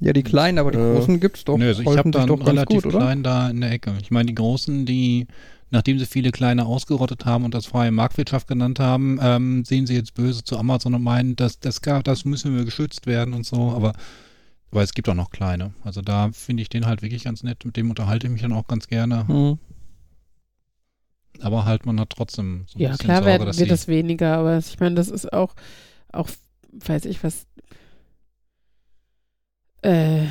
[0.00, 1.58] Ja, die kleinen, aber die Äh, großen gibt's doch.
[1.58, 2.98] Nö, also ich habe da einen relativ gut, oder?
[3.04, 3.94] kleinen da in der Ecke.
[4.00, 5.26] Ich meine, die großen, die,
[5.70, 9.94] nachdem sie viele kleine ausgerottet haben und das freie Marktwirtschaft genannt haben, ähm, sehen sie
[9.94, 13.70] jetzt böse zu Amazon und meinen, das, das, das müssen wir geschützt werden und so.
[13.70, 13.92] Aber,
[14.70, 15.72] aber es gibt auch noch kleine.
[15.84, 17.64] Also da finde ich den halt wirklich ganz nett.
[17.64, 19.24] Mit dem unterhalte ich mich dann auch ganz gerne.
[19.28, 19.58] Mhm.
[21.40, 23.88] Aber halt, man hat trotzdem so ein Ja, bisschen klar Sorge, werden, dass wird das
[23.88, 25.54] weniger, aber ich meine, das ist auch,
[26.12, 26.28] auch,
[26.72, 27.46] weiß ich was,
[29.82, 30.24] äh,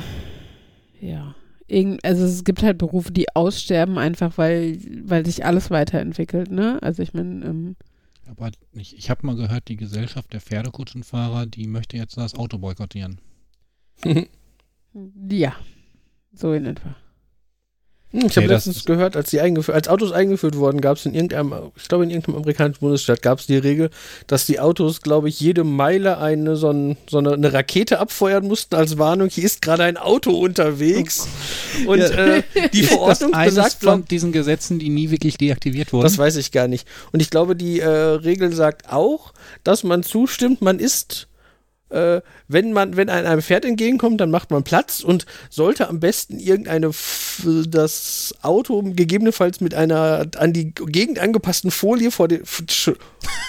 [1.00, 1.34] ja.
[1.68, 6.78] Irgend, also es gibt halt Berufe, die aussterben, einfach weil, weil sich alles weiterentwickelt, ne?
[6.82, 7.76] Also ich meine, ähm,
[8.26, 8.94] Aber nicht.
[8.94, 13.20] Ich habe mal gehört, die Gesellschaft der Pferdekutschenfahrer, die möchte jetzt das Auto boykottieren.
[15.30, 15.54] ja,
[16.32, 16.96] so in etwa.
[18.12, 20.96] Hm, Ich habe Nee, das letztens gehört, als, die eingeführt, als Autos eingeführt wurden, gab
[20.96, 23.90] es in irgendeinem, ich glaube in irgendeinem amerikanischen Bundesstaat, gab es die Regel,
[24.26, 28.46] dass die Autos, glaube ich, jede Meile eine so, ein, so eine, eine Rakete abfeuern
[28.46, 31.28] mussten als Warnung, hier ist gerade ein Auto unterwegs.
[31.86, 32.08] Und Ja.
[32.08, 32.42] äh,
[32.72, 36.04] die Verordnung das besagt, von diesen Gesetzen, die nie wirklich deaktiviert wurden?
[36.04, 36.88] das weiß ich gar nicht.
[37.12, 39.32] Und ich glaube, die äh, Regel sagt auch,
[39.64, 41.28] dass man zustimmt, man ist
[41.90, 46.00] äh, wenn man, wenn einem einem Pferd entgegenkommt, dann macht man Platz und sollte am
[46.00, 46.90] besten irgendeine
[47.68, 52.42] das Auto gegebenenfalls mit einer an die Gegend angepassten Folie vor den,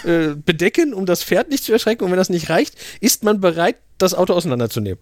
[0.03, 2.03] äh, bedecken, um das Pferd nicht zu erschrecken.
[2.03, 4.99] Und wenn das nicht reicht, ist man bereit, das Auto auseinanderzunehmen.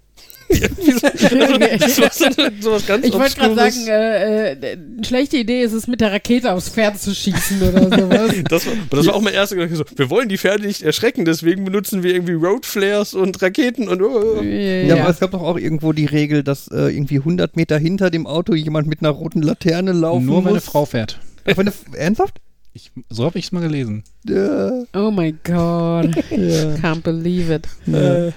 [0.49, 5.73] Irgendwie so, also, sowas, ganz Ich wollte gerade sagen, äh, äh, eine schlechte Idee ist
[5.73, 8.31] es, mit der Rakete aufs Pferd zu schießen oder sowas.
[8.49, 9.75] Das war, aber das war auch mein erster Gedanke.
[9.75, 14.01] So, wir wollen die Pferde nicht erschrecken, deswegen benutzen wir irgendwie Roadflares und Raketen und.
[14.01, 17.55] Oh, Ja, ja, aber es gab doch auch irgendwo die Regel, dass äh, irgendwie 100
[17.55, 20.45] Meter hinter dem Auto jemand mit einer roten Laterne laufen Nur muss.
[20.45, 21.19] meine Frau fährt.
[21.45, 22.39] Ach, wenn eine, ernsthaft?
[22.73, 24.03] Ich, so habe ich es mal gelesen.
[24.27, 24.71] Ja.
[24.93, 26.15] Oh my God.
[26.29, 26.75] ja.
[26.75, 27.67] Can't believe it.
[27.91, 28.31] äh,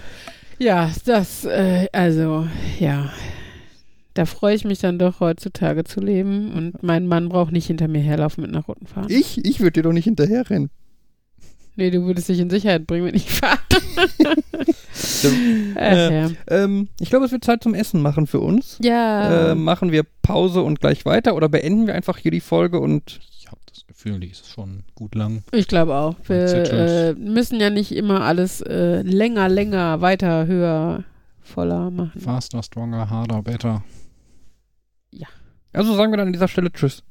[0.60, 2.46] Ja, das, äh, also,
[2.78, 3.10] ja.
[4.14, 7.88] Da freue ich mich dann doch heutzutage zu leben und mein Mann braucht nicht hinter
[7.88, 9.06] mir herlaufen mit einer roten Fahne.
[9.10, 10.68] Ich, ich würde dir doch nicht hinterherrennen.
[11.76, 13.58] Nee, du würdest dich in Sicherheit bringen, wenn ich fahre.
[15.76, 16.30] Äh, ja.
[16.48, 18.78] Ähm, ich glaube, es wird Zeit zum Essen machen für uns.
[18.82, 19.52] ja.
[19.52, 23.20] Äh, machen wir Pause und gleich weiter oder beenden wir einfach hier die Folge und
[24.00, 25.42] Ich Gefühl, die ist schon gut lang.
[25.52, 26.14] ich glaube auch.
[26.26, 31.04] Wir äh, müssen ja nicht immer alles äh, länger, länger, weiter, höher,
[31.42, 32.18] voller machen.
[32.18, 33.84] Faster, stronger, harder, better.
[35.74, 37.02] also sagen wir dann an dieser Stelle Tschüss.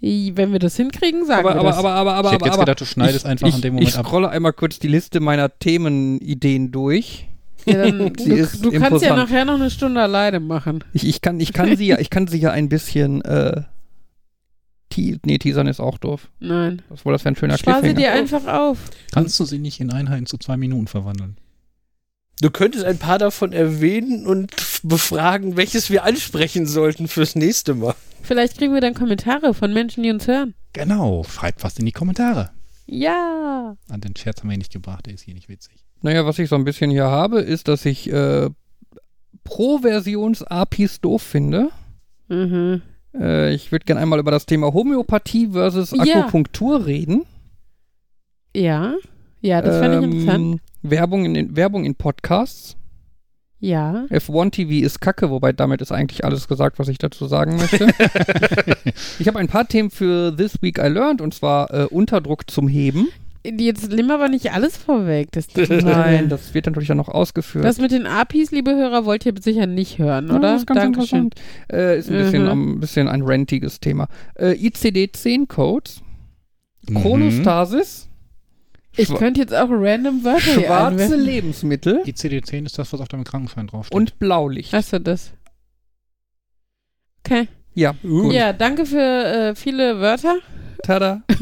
[0.00, 1.78] Wenn wir das hinkriegen, sagen aber, wir aber, das.
[1.78, 3.60] aber, aber, aber, ich hätte aber, jetzt aber gedacht, du schneidest ich, einfach ich, in
[3.62, 4.06] dem Moment ich ab.
[4.06, 7.26] scrolle einmal kurz die Liste meiner Themenideen durch.
[7.66, 10.84] ja, dann, Sie du ist du kannst ja nachher noch eine Stunde alleine machen.
[10.92, 13.62] Ich, ich, kann, ich, kann sie ja, ich kann sie ja ein bisschen äh,
[14.96, 16.28] nee, teasern ist auch doof.
[16.40, 16.82] Nein.
[16.88, 18.08] Das wohl, das wäre ein schöner Spar sie Cliffhanger.
[18.08, 18.78] dir einfach auf.
[19.12, 21.36] Kannst du sie nicht in Einheiten zu zwei Minuten verwandeln?
[22.40, 27.94] Du könntest ein paar davon erwähnen und befragen, welches wir ansprechen sollten fürs nächste Mal.
[28.22, 30.54] Vielleicht kriegen wir dann Kommentare von Menschen, die uns hören.
[30.72, 32.50] Genau, schreibt was in die Kommentare.
[32.86, 33.76] Ja.
[33.88, 35.84] An den Scherz haben wir nicht gebracht, der ist hier nicht witzig.
[36.02, 38.50] Naja, was ich so ein bisschen hier habe, ist, dass ich äh,
[39.44, 41.68] Pro-Versions-APIs doof finde.
[42.28, 42.82] Mhm.
[43.18, 46.20] Äh, ich würde gerne einmal über das Thema Homöopathie versus Ja.
[46.20, 47.22] Akupunktur reden.
[48.54, 48.94] Ja.
[49.40, 50.60] Ja, das fand ich Ähm, interessant.
[50.82, 52.76] Werbung in, Werbung in Podcasts.
[53.60, 54.04] Ja.
[54.10, 57.86] F1 TV ist Kacke, wobei damit ist eigentlich alles gesagt, was ich dazu sagen möchte.
[59.18, 62.68] ich habe ein paar Themen für This Week I Learned und zwar äh, Unterdruck zum
[62.68, 63.08] Heben.
[63.46, 65.28] Jetzt nimm aber nicht alles vorweg.
[65.32, 67.64] Das, Nein, das wird natürlich auch noch ausgeführt.
[67.64, 70.52] das mit den APIs, liebe Hörer, wollt ihr sicher nicht hören, Ja, oder?
[70.52, 71.24] Das ist ganz Dankeschön.
[71.24, 71.34] interessant.
[71.70, 72.48] Äh, ist ein bisschen, Mhm.
[72.76, 74.08] ein bisschen ein rentiges Thema.
[74.36, 76.00] Äh, ICD-10-Codes,
[76.88, 76.94] Mhm.
[77.02, 78.08] Chronostasis,
[78.96, 81.16] Ich Schwa- könnte jetzt auch random Wörter schwarze.
[81.16, 83.94] Lebensmittel ICD-10 ist das, was auf deinem Krankenschein draufsteht.
[83.96, 84.72] und Blaulicht.
[84.72, 85.32] Hast du das?
[87.26, 87.48] Okay.
[87.74, 88.32] ja, gut.
[88.32, 90.36] Ja, danke für äh, viele Wörter.
[90.84, 91.22] Tada.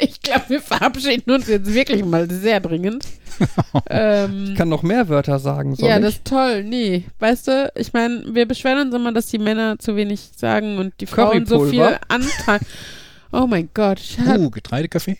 [0.00, 3.04] Ich glaube, wir verabschieden uns jetzt wirklich mal sehr dringend.
[3.90, 6.02] ähm, Ich kann noch mehr Wörter sagen, soll ja, ich?
[6.02, 6.64] das ist toll.
[6.64, 10.78] Nee, weißt du, ich meine, wir beschweren uns immer, dass die Männer zu wenig sagen
[10.78, 11.98] und die Frauen so viel.
[12.08, 12.60] Anteil.
[13.32, 15.18] Oh mein Gott, uh, Getreidekaffee?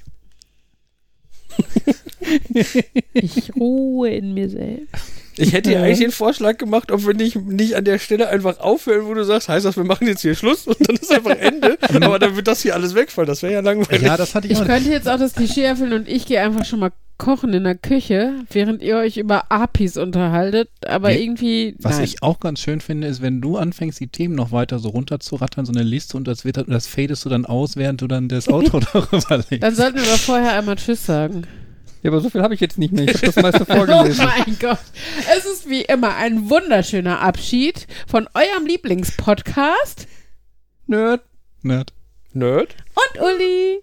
[3.15, 5.12] ich ruhe in mir selbst.
[5.37, 8.59] Ich hätte dir eigentlich den Vorschlag gemacht, ob wir nicht, nicht an der Stelle einfach
[8.61, 11.37] aufhören, wo du sagst, heißt das, wir machen jetzt hier Schluss und dann ist einfach
[11.37, 11.79] Ende.
[12.03, 13.29] Aber dann wird das hier alles wegfallen.
[13.29, 14.03] Das wäre ja langweilig.
[14.03, 14.67] Ja, das hatte ich Ich auch.
[14.67, 17.77] könnte jetzt auch das Klischee erfüllen und ich gehe einfach schon mal kochen in der
[17.77, 21.77] Küche, während ihr euch über APIs unterhaltet, aber Wie- irgendwie.
[21.79, 22.05] Was nein.
[22.05, 25.65] ich auch ganz schön finde, ist, wenn du anfängst, die Themen noch weiter so runterzurattern,
[25.65, 28.49] so eine Liste und das, wird, das fadest du dann aus, während du dann das
[28.49, 29.63] Auto darüber legst.
[29.63, 31.45] Dann sollten wir aber vorher einmal Tschüss sagen.
[32.03, 33.05] Ja, aber so viel habe ich jetzt nicht mehr.
[33.05, 34.25] Ich habe das meiste Oh vorgelesen.
[34.27, 34.79] mein Gott.
[35.37, 40.09] Es ist wie immer ein wunderschöner Abschied von eurem Lieblingspodcast
[40.87, 41.23] Nerd.
[41.63, 41.93] Nerd.
[42.33, 42.75] Nerd?
[42.95, 43.79] und Uli.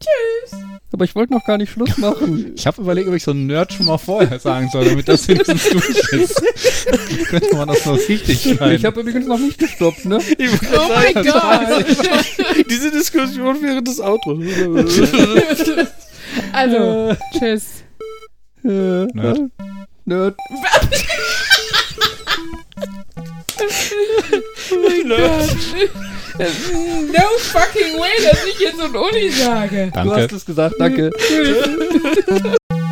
[0.00, 0.60] Tschüss.
[0.92, 2.52] Aber ich wollte noch gar nicht Schluss machen.
[2.56, 5.26] Ich habe überlegt, ob ich so einen Nerd schon mal vorher sagen soll, damit das
[5.26, 6.42] wenigstens durch ist.
[7.28, 8.76] Könnte man das noch richtig schneiden.
[8.76, 10.18] Ich habe übrigens noch nicht gestoppt, ne?
[10.38, 11.86] Ich Oh mein Gott.
[12.70, 14.38] Diese Diskussion während des Outros.
[16.52, 17.84] Also, tschüss.
[18.62, 19.14] Nerd.
[19.14, 19.40] Nerd.
[20.04, 20.36] Nerd.
[26.36, 29.86] No fucking way, dass ich jetzt so ein Uli sage.
[29.86, 30.16] Du Danke.
[30.16, 31.10] hast es gesagt, danke.
[31.16, 31.68] Tschüss.